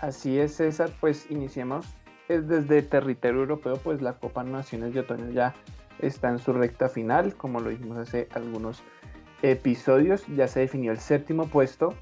Así 0.00 0.38
es, 0.40 0.56
César, 0.56 0.90
pues 1.00 1.30
iniciemos 1.30 1.86
es 2.28 2.48
desde 2.48 2.82
territorio 2.82 3.42
europeo, 3.42 3.76
pues 3.76 4.02
la 4.02 4.14
Copa 4.14 4.42
Naciones 4.42 4.92
de 4.92 5.00
Otoño 5.00 5.30
ya 5.30 5.54
está 6.00 6.28
en 6.30 6.38
su 6.38 6.52
recta 6.52 6.88
final, 6.88 7.36
como 7.36 7.60
lo 7.60 7.70
dijimos 7.70 7.98
hace 7.98 8.28
algunos 8.32 8.82
episodios 9.42 10.26
ya 10.28 10.48
se 10.48 10.60
definió 10.60 10.92
el 10.92 10.98
séptimo 10.98 11.46
puesto 11.46 11.94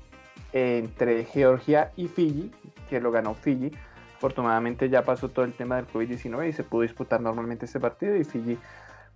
entre 0.53 1.25
Georgia 1.25 1.93
y 1.97 2.09
Fiji, 2.09 2.51
que 2.89 3.01
lo 3.01 3.11
ganó 3.11 3.35
Fiji. 3.35 3.73
Afortunadamente 4.17 4.89
ya 4.89 5.03
pasó 5.03 5.29
todo 5.29 5.45
el 5.45 5.53
tema 5.53 5.77
del 5.77 5.87
COVID-19 5.89 6.49
y 6.49 6.53
se 6.53 6.63
pudo 6.63 6.83
disputar 6.83 7.21
normalmente 7.21 7.67
este 7.67 7.81
partido 7.81 8.17
y 8.17 8.25
Fiji 8.25 8.59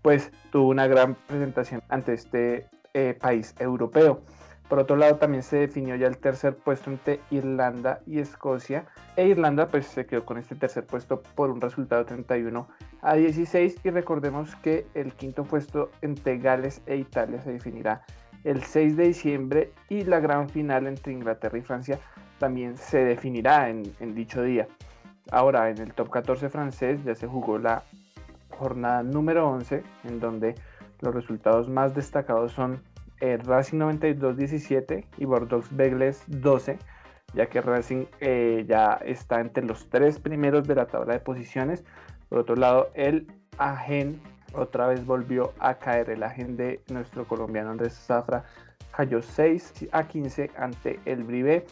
pues 0.03 0.31
tuvo 0.51 0.69
una 0.69 0.87
gran 0.87 1.15
presentación 1.15 1.83
ante 1.89 2.15
este 2.15 2.67
eh, 2.95 3.17
país 3.19 3.55
europeo. 3.59 4.21
Por 4.69 4.79
otro 4.79 4.97
lado, 4.97 5.17
también 5.17 5.43
se 5.43 5.57
definió 5.57 5.97
ya 5.97 6.07
el 6.07 6.19
tercer 6.19 6.55
puesto 6.55 6.91
entre 6.91 7.21
Irlanda 7.31 8.01
y 8.07 8.19
Escocia. 8.19 8.85
E 9.17 9.27
Irlanda 9.27 9.69
pues 9.69 9.87
se 9.87 10.05
quedó 10.05 10.27
con 10.27 10.37
este 10.37 10.55
tercer 10.55 10.85
puesto 10.85 11.23
por 11.35 11.51
un 11.51 11.61
resultado 11.61 12.05
31 12.05 12.69
a 13.01 13.15
16. 13.15 13.77
Y 13.83 13.91
recordemos 13.91 14.55
que 14.57 14.87
el 14.93 15.15
quinto 15.15 15.45
puesto 15.45 15.91
entre 16.03 16.39
Gales 16.39 16.83
e 16.87 16.97
Italia 16.97 17.41
se 17.41 17.53
definirá 17.53 18.03
el 18.45 18.63
6 18.63 18.97
de 18.97 19.05
diciembre 19.09 19.73
y 19.89 20.05
la 20.05 20.21
gran 20.21 20.49
final 20.49 20.87
entre 20.87 21.13
Inglaterra 21.13 21.59
y 21.59 21.63
Francia 21.63 21.99
también 22.39 22.77
se 22.77 23.05
definirá 23.05 23.71
en, 23.71 23.83
en 24.01 24.15
dicho 24.15 24.43
día. 24.43 24.69
Ahora, 25.31 25.71
en 25.71 25.79
el 25.79 25.93
top 25.93 26.11
14 26.11 26.49
francés 26.51 27.03
ya 27.05 27.15
se 27.15 27.27
jugó 27.27 27.59
la 27.59 27.83
jornada 28.51 29.03
número 29.03 29.49
11, 29.49 29.83
en 30.05 30.21
donde 30.21 30.55
los 31.01 31.15
resultados 31.15 31.69
más 31.69 31.95
destacados 31.95 32.53
son 32.53 32.83
eh, 33.21 33.39
Racing 33.39 33.79
92-17 33.79 35.05
y 35.19 35.25
Bordeaux 35.25 35.67
Begles 35.71 36.23
12, 36.27 36.79
ya 37.35 37.47
que 37.47 37.61
Racing 37.61 38.07
eh, 38.21 38.65
ya 38.69 39.01
está 39.05 39.41
entre 39.41 39.65
los 39.65 39.89
tres 39.89 40.19
primeros 40.19 40.67
de 40.67 40.75
la 40.75 40.87
tabla 40.87 41.15
de 41.15 41.21
posiciones. 41.21 41.85
Por 42.29 42.39
otro 42.39 42.57
lado, 42.57 42.91
el 42.95 43.27
Agen 43.59 44.21
otra 44.55 44.87
vez 44.87 45.05
volvió 45.05 45.53
a 45.59 45.75
caer. 45.79 46.11
El 46.11 46.23
Agen 46.23 46.57
de 46.57 46.81
nuestro 46.89 47.27
colombiano 47.27 47.71
Andrés 47.71 47.95
Zafra 47.95 48.45
cayó 48.97 49.23
6 49.23 49.89
a 49.93 50.05
15 50.07 50.51
ante 50.57 51.01
el 51.05 51.25
Brive 51.25 51.65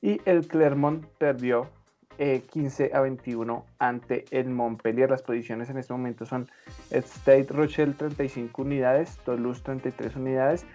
y 0.00 0.20
el 0.24 0.46
Clermont 0.46 1.04
perdió 1.18 1.68
15 2.16 2.84
eh, 2.84 2.90
a 2.94 3.00
21 3.00 3.64
ante 3.78 4.24
el 4.30 4.48
Montpellier. 4.48 5.10
Las 5.10 5.22
posiciones 5.22 5.70
en 5.70 5.78
este 5.78 5.92
momento 5.92 6.24
son 6.24 6.48
State 6.90 7.48
Rochelle 7.50 7.92
35 7.92 8.62
unidades, 8.62 9.18
Toulouse 9.24 9.62
33 9.62 10.16
unidades, 10.16 10.66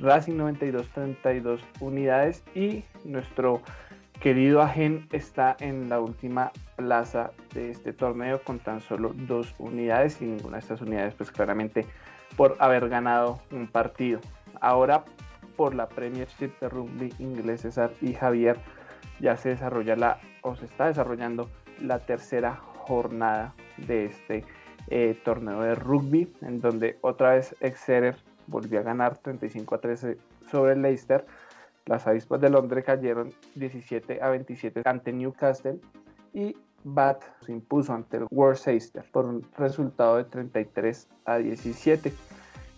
Racing 0.00 0.36
92, 0.36 0.88
32 0.88 1.62
unidades 1.80 2.42
y 2.54 2.84
nuestro 3.04 3.62
querido 4.20 4.60
Agen 4.60 5.08
está 5.12 5.56
en 5.60 5.88
la 5.88 6.00
última 6.00 6.52
plaza 6.76 7.32
de 7.54 7.70
este 7.70 7.92
torneo 7.92 8.42
con 8.42 8.58
tan 8.58 8.80
solo 8.80 9.12
dos 9.14 9.54
unidades 9.58 10.20
y 10.20 10.26
ninguna 10.26 10.56
de 10.56 10.60
estas 10.60 10.80
unidades 10.82 11.14
pues 11.14 11.30
claramente 11.30 11.86
por 12.36 12.56
haber 12.58 12.88
ganado 12.88 13.40
un 13.50 13.66
partido. 13.66 14.20
Ahora 14.60 15.04
por 15.56 15.74
la 15.74 15.88
Premiership 15.88 16.52
de 16.60 16.68
rugby 16.68 17.12
inglés 17.18 17.62
César 17.62 17.92
y 18.00 18.14
Javier 18.14 18.58
ya 19.20 19.36
se 19.36 19.50
desarrolla 19.50 19.96
la 19.96 20.18
o 20.42 20.56
se 20.56 20.64
está 20.64 20.86
desarrollando 20.86 21.50
la 21.80 21.98
tercera 22.00 22.56
jornada 22.56 23.54
de 23.76 24.06
este 24.06 24.44
eh, 24.88 25.18
torneo 25.24 25.62
de 25.62 25.74
rugby 25.74 26.32
en 26.42 26.60
donde 26.60 26.98
otra 27.02 27.34
vez 27.34 27.54
Exeter 27.60 28.16
volvió 28.50 28.80
a 28.80 28.82
ganar 28.82 29.18
35 29.18 29.74
a 29.74 29.80
13 29.80 30.18
sobre 30.50 30.76
Leicester. 30.76 31.24
Las 31.86 32.06
avispas 32.06 32.40
de 32.40 32.50
Londres 32.50 32.84
cayeron 32.84 33.32
17 33.54 34.22
a 34.22 34.28
27 34.28 34.82
ante 34.84 35.12
Newcastle 35.12 35.80
y 36.34 36.56
Bath 36.84 37.24
se 37.44 37.52
impuso 37.52 37.92
ante 37.92 38.18
el 38.18 38.26
Worcester 38.30 39.04
por 39.12 39.26
un 39.26 39.46
resultado 39.56 40.16
de 40.16 40.24
33 40.24 41.08
a 41.24 41.36
17. 41.38 42.12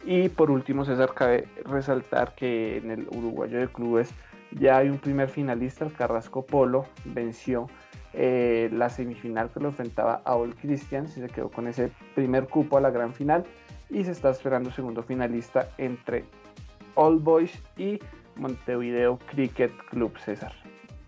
Y 0.05 0.29
por 0.29 0.51
último, 0.51 0.85
César, 0.85 1.13
cabe 1.15 1.49
resaltar 1.65 2.35
que 2.35 2.79
en 2.79 2.91
el 2.91 3.09
uruguayo 3.09 3.61
de 3.61 3.69
clubes 3.69 4.13
ya 4.59 4.79
hay 4.79 4.89
un 4.89 4.99
primer 4.99 5.29
finalista, 5.29 5.85
el 5.85 5.93
Carrasco 5.93 6.45
Polo, 6.45 6.87
venció 7.05 7.69
eh, 8.13 8.69
la 8.73 8.91
semifinal 8.91 9.51
que 9.51 9.61
lo 9.61 9.69
enfrentaba 9.69 10.21
a 10.25 10.35
All 10.35 10.55
Christians 10.57 11.17
y 11.17 11.21
se 11.21 11.29
quedó 11.29 11.51
con 11.51 11.69
ese 11.69 11.93
primer 12.15 12.49
cupo 12.49 12.77
a 12.77 12.81
la 12.81 12.91
gran 12.91 13.15
final 13.15 13.45
y 13.92 14.05
se 14.05 14.12
está 14.12 14.31
esperando 14.31 14.70
segundo 14.70 15.02
finalista 15.02 15.68
entre 15.78 16.24
All 16.94 17.18
Boys 17.18 17.62
y 17.76 17.98
Montevideo 18.37 19.18
Cricket 19.31 19.72
Club 19.90 20.16
César. 20.18 20.52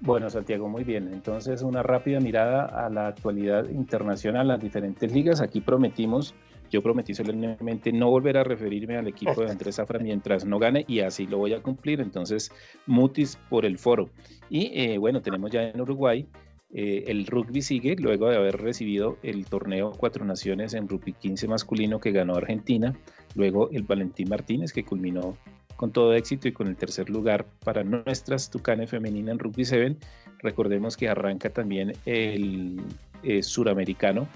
Bueno, 0.00 0.28
Santiago, 0.28 0.68
muy 0.68 0.84
bien. 0.84 1.08
Entonces, 1.12 1.62
una 1.62 1.82
rápida 1.82 2.20
mirada 2.20 2.66
a 2.66 2.90
la 2.90 3.06
actualidad 3.06 3.68
internacional, 3.70 4.48
las 4.48 4.60
diferentes 4.60 5.10
ligas. 5.10 5.40
Aquí 5.40 5.62
prometimos, 5.62 6.34
yo 6.70 6.82
prometí 6.82 7.14
solemnemente 7.14 7.90
no 7.90 8.10
volver 8.10 8.36
a 8.36 8.44
referirme 8.44 8.98
al 8.98 9.08
equipo 9.08 9.40
de 9.40 9.50
Andrés 9.50 9.76
Zafra 9.76 9.98
mientras 9.98 10.44
no 10.44 10.58
gane 10.58 10.84
y 10.86 11.00
así 11.00 11.26
lo 11.26 11.38
voy 11.38 11.54
a 11.54 11.62
cumplir. 11.62 12.02
Entonces, 12.02 12.52
mutis 12.86 13.38
por 13.48 13.64
el 13.64 13.78
foro. 13.78 14.10
Y 14.50 14.72
eh, 14.74 14.98
bueno, 14.98 15.22
tenemos 15.22 15.50
ya 15.50 15.62
en 15.62 15.80
Uruguay 15.80 16.28
eh, 16.76 17.04
el 17.06 17.26
rugby 17.26 17.62
sigue 17.62 17.94
luego 17.96 18.28
de 18.28 18.37
haber 18.37 18.60
recibido 18.60 19.16
el 19.22 19.46
torneo 19.46 19.92
Cuatro 19.92 20.24
Naciones 20.24 20.74
en 20.74 20.88
rugby 20.88 21.12
15 21.12 21.46
masculino 21.46 22.00
que 22.00 22.10
ganó 22.10 22.34
Argentina, 22.34 22.92
luego 23.37 23.70
el 23.70 23.84
Valentín 23.84 24.28
Martínez 24.28 24.72
que 24.72 24.84
culminó 24.84 25.38
con 25.76 25.92
todo 25.92 26.14
éxito 26.14 26.48
y 26.48 26.52
con 26.52 26.66
el 26.66 26.76
tercer 26.76 27.10
lugar 27.10 27.46
para 27.64 27.84
nuestras 27.84 28.50
Tucanes 28.50 28.90
femenina 28.90 29.30
en 29.30 29.38
rugby 29.38 29.64
7. 29.64 29.96
Recordemos 30.40 30.96
que 30.96 31.08
arranca 31.08 31.48
también 31.50 31.92
el 32.06 32.80
eh, 33.22 33.44
suramericano 33.44 34.26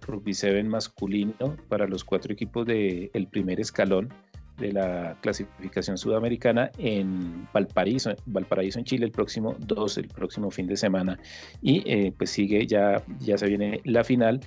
rugby 0.00 0.34
7 0.34 0.64
masculino 0.64 1.56
para 1.68 1.86
los 1.86 2.02
cuatro 2.02 2.32
equipos 2.32 2.66
del 2.66 3.28
primer 3.30 3.60
escalón 3.60 4.12
de 4.58 4.72
la 4.72 5.16
clasificación 5.20 5.98
sudamericana 5.98 6.70
en 6.78 7.48
Valparaíso, 7.52 8.14
Valparaíso 8.26 8.78
en 8.78 8.84
Chile 8.84 9.06
el 9.06 9.12
próximo 9.12 9.56
2, 9.58 9.98
el 9.98 10.08
próximo 10.08 10.50
fin 10.50 10.66
de 10.66 10.76
semana. 10.76 11.18
Y 11.60 11.82
eh, 11.86 12.12
pues 12.16 12.30
sigue, 12.30 12.66
ya, 12.66 13.02
ya 13.18 13.36
se 13.38 13.48
viene 13.48 13.80
la 13.84 14.04
final 14.04 14.40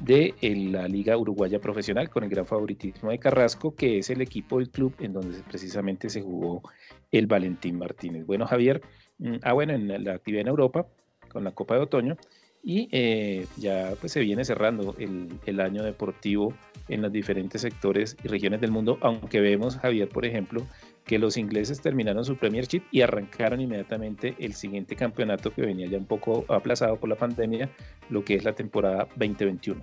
de 0.00 0.34
la 0.70 0.86
Liga 0.86 1.16
Uruguaya 1.16 1.60
Profesional 1.60 2.08
con 2.08 2.22
el 2.24 2.30
gran 2.30 2.46
favoritismo 2.46 3.10
de 3.10 3.18
Carrasco, 3.18 3.74
que 3.74 3.98
es 3.98 4.10
el 4.10 4.20
equipo 4.20 4.58
del 4.58 4.70
club 4.70 4.94
en 5.00 5.12
donde 5.12 5.42
precisamente 5.42 6.08
se 6.08 6.22
jugó 6.22 6.62
el 7.10 7.26
Valentín 7.26 7.78
Martínez. 7.78 8.24
Bueno, 8.26 8.46
Javier, 8.46 8.80
mm, 9.18 9.36
ah, 9.42 9.52
bueno, 9.52 9.72
en 9.72 10.04
la 10.04 10.14
actividad 10.14 10.42
en 10.42 10.48
Europa 10.48 10.86
con 11.28 11.44
la 11.44 11.52
Copa 11.52 11.74
de 11.74 11.80
Otoño 11.80 12.16
y 12.62 12.88
eh, 12.92 13.46
ya 13.56 13.94
pues 14.00 14.12
se 14.12 14.20
viene 14.20 14.44
cerrando 14.44 14.94
el, 14.98 15.28
el 15.46 15.60
año 15.60 15.82
deportivo 15.82 16.52
en 16.88 17.02
los 17.02 17.12
diferentes 17.12 17.60
sectores 17.60 18.16
y 18.22 18.28
regiones 18.28 18.60
del 18.60 18.70
mundo, 18.70 18.98
aunque 19.00 19.40
vemos, 19.40 19.76
Javier, 19.76 20.08
por 20.08 20.24
ejemplo, 20.24 20.66
que 21.04 21.18
los 21.18 21.36
ingleses 21.36 21.80
terminaron 21.80 22.24
su 22.24 22.36
Premiership 22.36 22.82
y 22.90 23.00
arrancaron 23.00 23.60
inmediatamente 23.60 24.34
el 24.38 24.54
siguiente 24.54 24.94
campeonato 24.96 25.52
que 25.52 25.62
venía 25.62 25.86
ya 25.86 25.98
un 25.98 26.06
poco 26.06 26.44
aplazado 26.48 26.96
por 26.96 27.08
la 27.08 27.16
pandemia, 27.16 27.70
lo 28.10 28.24
que 28.24 28.34
es 28.34 28.44
la 28.44 28.52
temporada 28.52 29.08
2021. 29.16 29.82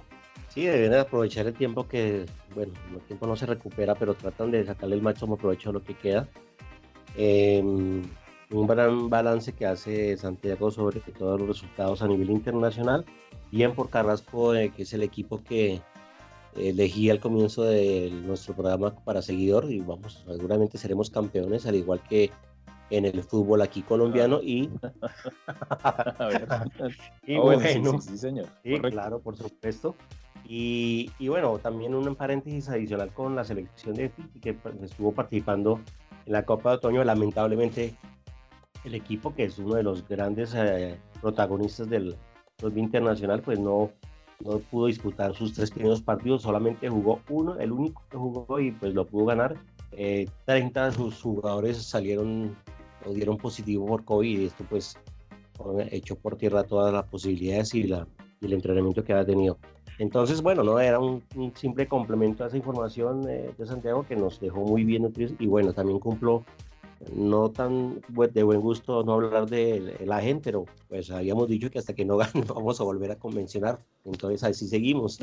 Sí, 0.49 0.65
deben 0.65 0.93
aprovechar 0.93 1.47
el 1.47 1.53
tiempo 1.53 1.87
que, 1.87 2.25
bueno, 2.53 2.73
el 2.93 3.01
tiempo 3.01 3.27
no 3.27 3.35
se 3.35 3.45
recupera, 3.45 3.95
pero 3.95 4.13
tratan 4.13 4.51
de 4.51 4.65
sacarle 4.65 4.95
el 4.95 5.01
máximo 5.01 5.35
provecho 5.35 5.71
a 5.71 5.73
lo 5.73 5.83
que 5.83 5.95
queda. 5.95 6.29
Em, 7.17 8.03
un 8.51 8.67
gran 8.67 9.09
balance 9.09 9.53
que 9.53 9.65
hace 9.65 10.17
Santiago 10.17 10.71
sobre 10.71 10.99
todos 10.99 11.39
los 11.39 11.49
resultados 11.49 12.01
a 12.01 12.07
nivel 12.07 12.29
internacional, 12.29 13.05
bien 13.51 13.73
por 13.73 13.89
Carrasco, 13.89 14.55
eh, 14.55 14.71
que 14.75 14.83
es 14.83 14.93
el 14.93 15.03
equipo 15.03 15.43
que, 15.43 15.81
elegí 16.55 17.09
al 17.09 17.19
comienzo 17.19 17.63
de 17.63 18.09
nuestro 18.23 18.53
programa 18.53 18.95
para 19.03 19.21
seguidor 19.21 19.69
y 19.69 19.81
vamos, 19.81 20.23
seguramente 20.25 20.77
seremos 20.77 21.09
campeones, 21.09 21.65
al 21.65 21.75
igual 21.75 22.01
que 22.07 22.31
en 22.91 23.05
el 23.05 23.23
fútbol 23.23 23.61
aquí 23.61 23.81
colombiano 23.81 24.39
y, 24.41 24.69
y 27.23 27.37
bueno, 27.37 28.01
sí, 28.01 28.17
señor. 28.17 28.47
claro, 28.89 29.19
por 29.19 29.35
supuesto. 29.35 29.95
Y, 30.47 31.09
y, 31.17 31.27
bueno, 31.27 31.57
también 31.57 31.95
un 31.95 32.15
paréntesis 32.15 32.69
adicional 32.69 33.11
con 33.11 33.35
la 33.35 33.43
selección 33.43 33.95
de 33.95 34.11
que 34.41 34.55
estuvo 34.83 35.11
participando 35.11 35.79
en 36.27 36.33
la 36.33 36.45
Copa 36.45 36.69
de 36.69 36.75
Otoño. 36.75 37.03
Lamentablemente, 37.03 37.95
el 38.85 38.95
equipo, 38.95 39.33
que 39.33 39.45
es 39.45 39.57
uno 39.59 39.75
de 39.75 39.83
los 39.83 40.07
grandes 40.07 40.53
eh, 40.55 40.97
protagonistas 41.21 41.89
del 41.89 42.15
rugby 42.61 42.81
internacional, 42.81 43.41
pues 43.41 43.59
no, 43.59 43.91
no 44.39 44.59
pudo 44.59 44.87
disputar 44.87 45.33
sus 45.33 45.53
tres 45.53 45.71
primeros 45.71 46.01
partidos, 46.01 46.43
solamente 46.43 46.89
jugó 46.89 47.21
uno, 47.29 47.59
el 47.59 47.71
único 47.71 48.03
que 48.09 48.17
jugó 48.17 48.59
y 48.59 48.71
pues 48.71 48.93
lo 48.93 49.05
pudo 49.05 49.25
ganar. 49.25 49.55
30 50.45 50.87
de 50.87 50.91
sus 50.91 51.21
jugadores 51.21 51.81
salieron 51.81 52.55
o 53.05 53.13
dieron 53.13 53.37
positivo 53.37 53.85
por 53.85 54.03
COVID 54.03 54.39
y 54.39 54.45
esto 54.45 54.65
pues 54.69 54.97
echó 55.91 56.15
por 56.15 56.35
tierra 56.37 56.63
todas 56.63 56.93
las 56.93 57.05
posibilidades 57.05 57.73
y, 57.75 57.83
el 57.83 58.53
entrenamiento 58.53 59.03
que 59.03 59.13
había 59.13 59.25
tenido. 59.25 59.57
Entonces, 59.97 60.41
bueno, 60.41 60.61
no 60.63 60.79
era 60.79 60.99
un, 60.99 61.23
simple 61.55 61.87
complemento 61.87 62.43
a 62.43 62.47
esa 62.47 62.57
información 62.57 63.27
eh, 63.29 63.51
de 63.57 63.65
Santiago 63.65 64.05
que 64.05 64.15
nos 64.15 64.39
dejó 64.39 64.59
muy 64.61 64.83
bien 64.83 65.11
y 65.39 65.47
bueno, 65.47 65.73
también 65.73 65.99
cumplo 65.99 66.43
no 67.13 67.49
tan 67.49 68.01
de 68.33 68.43
buen 68.43 68.61
gusto 68.61 69.03
no 69.03 69.13
hablar 69.13 69.47
de 69.47 69.97
la 70.05 70.21
gente, 70.21 70.45
pero 70.45 70.65
pues 70.87 71.11
habíamos 71.11 71.47
dicho 71.47 71.69
que 71.69 71.79
hasta 71.79 71.93
que 71.93 72.05
no 72.05 72.17
gane 72.17 72.43
vamos 72.47 72.79
a 72.79 72.83
volver 72.83 73.11
a 73.11 73.15
convencionar. 73.15 73.79
Entonces 74.03 74.43
así 74.43 74.67
seguimos. 74.67 75.19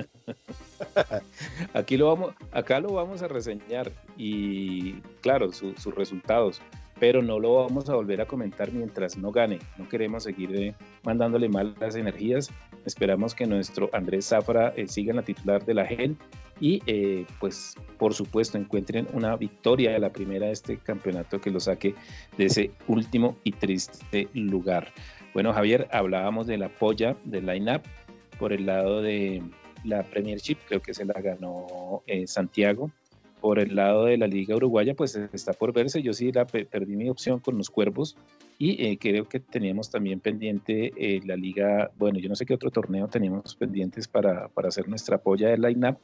Aquí 1.75 1.97
lo 1.97 2.09
vamos, 2.09 2.35
acá 2.51 2.81
lo 2.81 2.93
vamos 2.93 3.23
a 3.23 3.29
reseñar 3.29 3.93
y 4.17 4.95
claro, 5.21 5.53
sus 5.53 5.95
resultados, 5.95 6.61
pero 7.03 7.21
no 7.21 7.41
lo 7.41 7.57
vamos 7.57 7.89
a 7.89 7.97
volver 7.97 8.21
a 8.21 8.27
comentar 8.27 8.71
mientras 8.71 9.17
no 9.17 9.33
gane. 9.33 9.59
No 9.77 9.89
queremos 9.89 10.23
seguir 10.23 10.55
eh, 10.55 10.77
mandándole 11.03 11.49
malas 11.49 11.97
energías. 11.97 12.49
Esperamos 12.87 13.35
que 13.35 13.45
nuestro 13.45 13.91
Andrés 13.93 14.27
Zafra 14.27 14.73
eh, 14.77 14.87
siga 14.87 15.11
en 15.11 15.17
la 15.17 15.25
titular 15.25 15.65
de 15.65 15.75
la 15.75 15.85
GEN 15.85 16.17
y 16.61 16.81
eh, 16.87 17.27
pues 17.41 17.75
por 17.99 18.15
supuesto 18.15 18.57
encuentren 18.57 19.09
una 19.15 19.35
victoria 19.35 19.91
de 19.91 19.99
la 19.99 20.13
primera 20.13 20.47
de 20.47 20.53
este 20.53 20.77
campeonato 20.77 21.41
que 21.41 21.51
lo 21.51 21.59
saque 21.59 21.97
de 22.39 22.45
ese 22.45 22.71
último 22.87 23.37
y 23.43 23.51
triste 23.51 24.29
lugar. 24.33 24.93
Bueno 25.35 25.53
Javier, 25.53 25.89
hablábamos 25.91 26.47
de 26.47 26.57
la 26.57 26.69
polla 26.69 27.17
del 27.25 27.47
line-up 27.47 27.83
por 28.39 28.53
el 28.53 28.65
lado 28.67 29.03
de 29.03 29.43
la 29.83 30.05
Premiership, 30.05 30.59
creo 30.69 30.81
que 30.81 30.95
se 30.95 31.05
la 31.05 31.21
ganó 31.21 32.05
eh, 32.07 32.29
Santiago. 32.29 32.93
Por 33.43 33.59
el 33.59 33.77
lado 33.77 34.07
de 34.07 34.17
la 34.17 34.27
Liga 34.27 34.57
Uruguaya, 34.57 34.95
pues 34.95 35.15
está 35.17 35.53
por 35.53 35.75
verse. 35.75 36.01
Yo 36.01 36.15
sí 36.15 36.33
la 36.33 36.47
perdí 36.47 36.97
mi 36.97 37.11
opción 37.11 37.41
con 37.41 37.59
los 37.59 37.69
Cuervos 37.69 38.17
y 38.57 38.83
eh, 38.87 38.97
creo 38.99 39.29
que 39.29 39.41
teníamos 39.41 39.91
también 39.91 40.21
pendiente 40.21 40.93
la 41.27 41.37
Liga, 41.37 41.91
bueno, 41.99 42.19
yo 42.19 42.31
no 42.31 42.37
sé 42.37 42.47
qué 42.47 42.55
otro 42.55 42.71
torneo 42.71 43.09
teníamos 43.09 43.55
pendientes 43.57 44.09
para, 44.09 44.49
para 44.49 44.69
hacer 44.69 44.89
nuestra 44.89 45.19
polla 45.19 45.51
del 45.51 45.61
line-up 45.61 45.99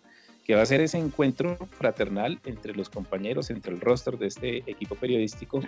que 0.48 0.54
va 0.54 0.62
a 0.62 0.66
ser 0.66 0.80
ese 0.80 0.96
encuentro 0.96 1.58
fraternal 1.72 2.40
entre 2.46 2.74
los 2.74 2.88
compañeros, 2.88 3.50
entre 3.50 3.74
el 3.74 3.82
roster 3.82 4.16
de 4.16 4.28
este 4.28 4.56
equipo 4.66 4.94
periodístico, 4.94 5.60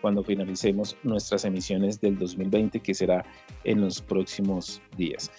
cuando 0.00 0.24
finalicemos 0.24 0.96
nuestras 1.02 1.44
emisiones 1.44 2.00
del 2.00 2.18
2020, 2.18 2.80
que 2.80 2.94
será 2.94 3.26
en 3.62 3.82
los 3.82 4.00
próximos 4.00 4.80
días. 4.96 5.30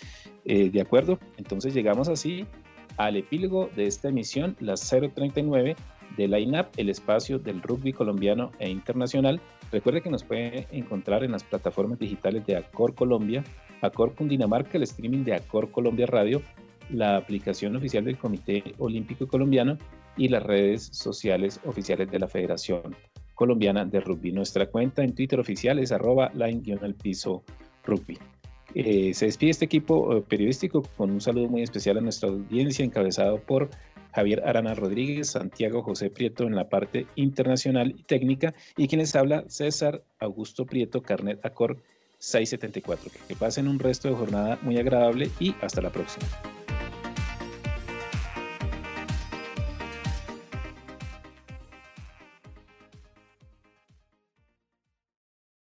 Eh, 0.46 0.70
¿De 0.70 0.80
acuerdo? 0.80 1.18
Entonces 1.38 1.74
llegamos 1.74 2.08
así 2.08 2.46
al 2.98 3.16
epílogo 3.16 3.70
de 3.76 3.88
esta 3.88 4.10
emisión, 4.10 4.56
las 4.60 4.90
039 4.90 5.76
de 6.18 6.28
la 6.28 6.40
INAP, 6.40 6.78
el 6.78 6.90
espacio 6.90 7.40
del 7.40 7.62
rugby 7.62 7.94
colombiano 7.94 8.52
e 8.60 8.70
internacional. 8.70 9.42
Recuerde 9.72 10.02
que 10.02 10.10
nos 10.10 10.24
puede 10.24 10.68
encontrar 10.72 11.24
en 11.24 11.32
las 11.32 11.44
plataformas 11.44 12.00
digitales 12.00 12.46
de 12.46 12.58
Acor 12.58 12.94
Colombia, 12.94 13.44
Acor 13.82 14.14
Cundinamarca, 14.14 14.78
el 14.78 14.84
streaming 14.84 15.24
de 15.24 15.36
Acor 15.36 15.72
Colombia 15.72 16.06
Radio 16.06 16.42
la 16.90 17.18
aplicación 17.18 17.76
oficial 17.76 18.06
del 18.06 18.18
Comité 18.18 18.64
Olímpico 18.78 19.28
Colombiano 19.28 19.78
y 20.18 20.28
las 20.28 20.44
redes 20.44 20.90
sociales 20.92 21.60
oficiales 21.66 22.10
de 22.12 22.20
la 22.20 22.28
Federación 22.28 22.96
Colombiana 23.34 23.86
de 23.86 24.00
Rugby. 24.00 24.32
Nuestra 24.32 24.68
cuenta 24.68 25.04
en 25.04 25.16
Twitter 25.16 25.40
oficial 25.40 25.80
es 25.80 25.92
arroba 25.92 26.32
line-piso 26.34 27.44
rugby. 27.84 28.18
Eh, 28.76 29.14
se 29.14 29.26
despide 29.26 29.52
este 29.52 29.66
equipo 29.66 30.18
eh, 30.18 30.24
periodístico 30.28 30.84
con 30.98 31.12
un 31.12 31.22
saludo 31.22 31.48
muy 31.48 31.62
especial 31.62 31.98
a 31.98 32.02
nuestra 32.02 32.30
audiencia 32.30 32.84
encabezado 32.84 33.40
por 33.40 33.70
Javier 34.14 34.44
Arana 34.46 34.74
Rodríguez, 34.74 35.32
Santiago 35.32 35.82
José 35.84 36.10
Prieto 36.10 36.44
en 36.46 36.56
la 36.56 36.70
parte 36.70 37.08
internacional 37.16 37.94
y 37.98 38.04
técnica 38.04 38.54
y 38.78 38.88
quienes 38.88 39.16
habla 39.16 39.46
César 39.48 40.04
Augusto 40.20 40.66
Prieto, 40.66 41.02
Carnet 41.02 41.44
Acor 41.46 41.78
674. 42.20 43.12
Que 43.28 43.36
pasen 43.36 43.68
un 43.68 43.80
resto 43.80 44.08
de 44.08 44.16
jornada 44.16 44.60
muy 44.62 44.78
agradable 44.78 45.30
y 45.40 45.56
hasta 45.62 45.82
la 45.82 45.92
próxima. 45.92 46.26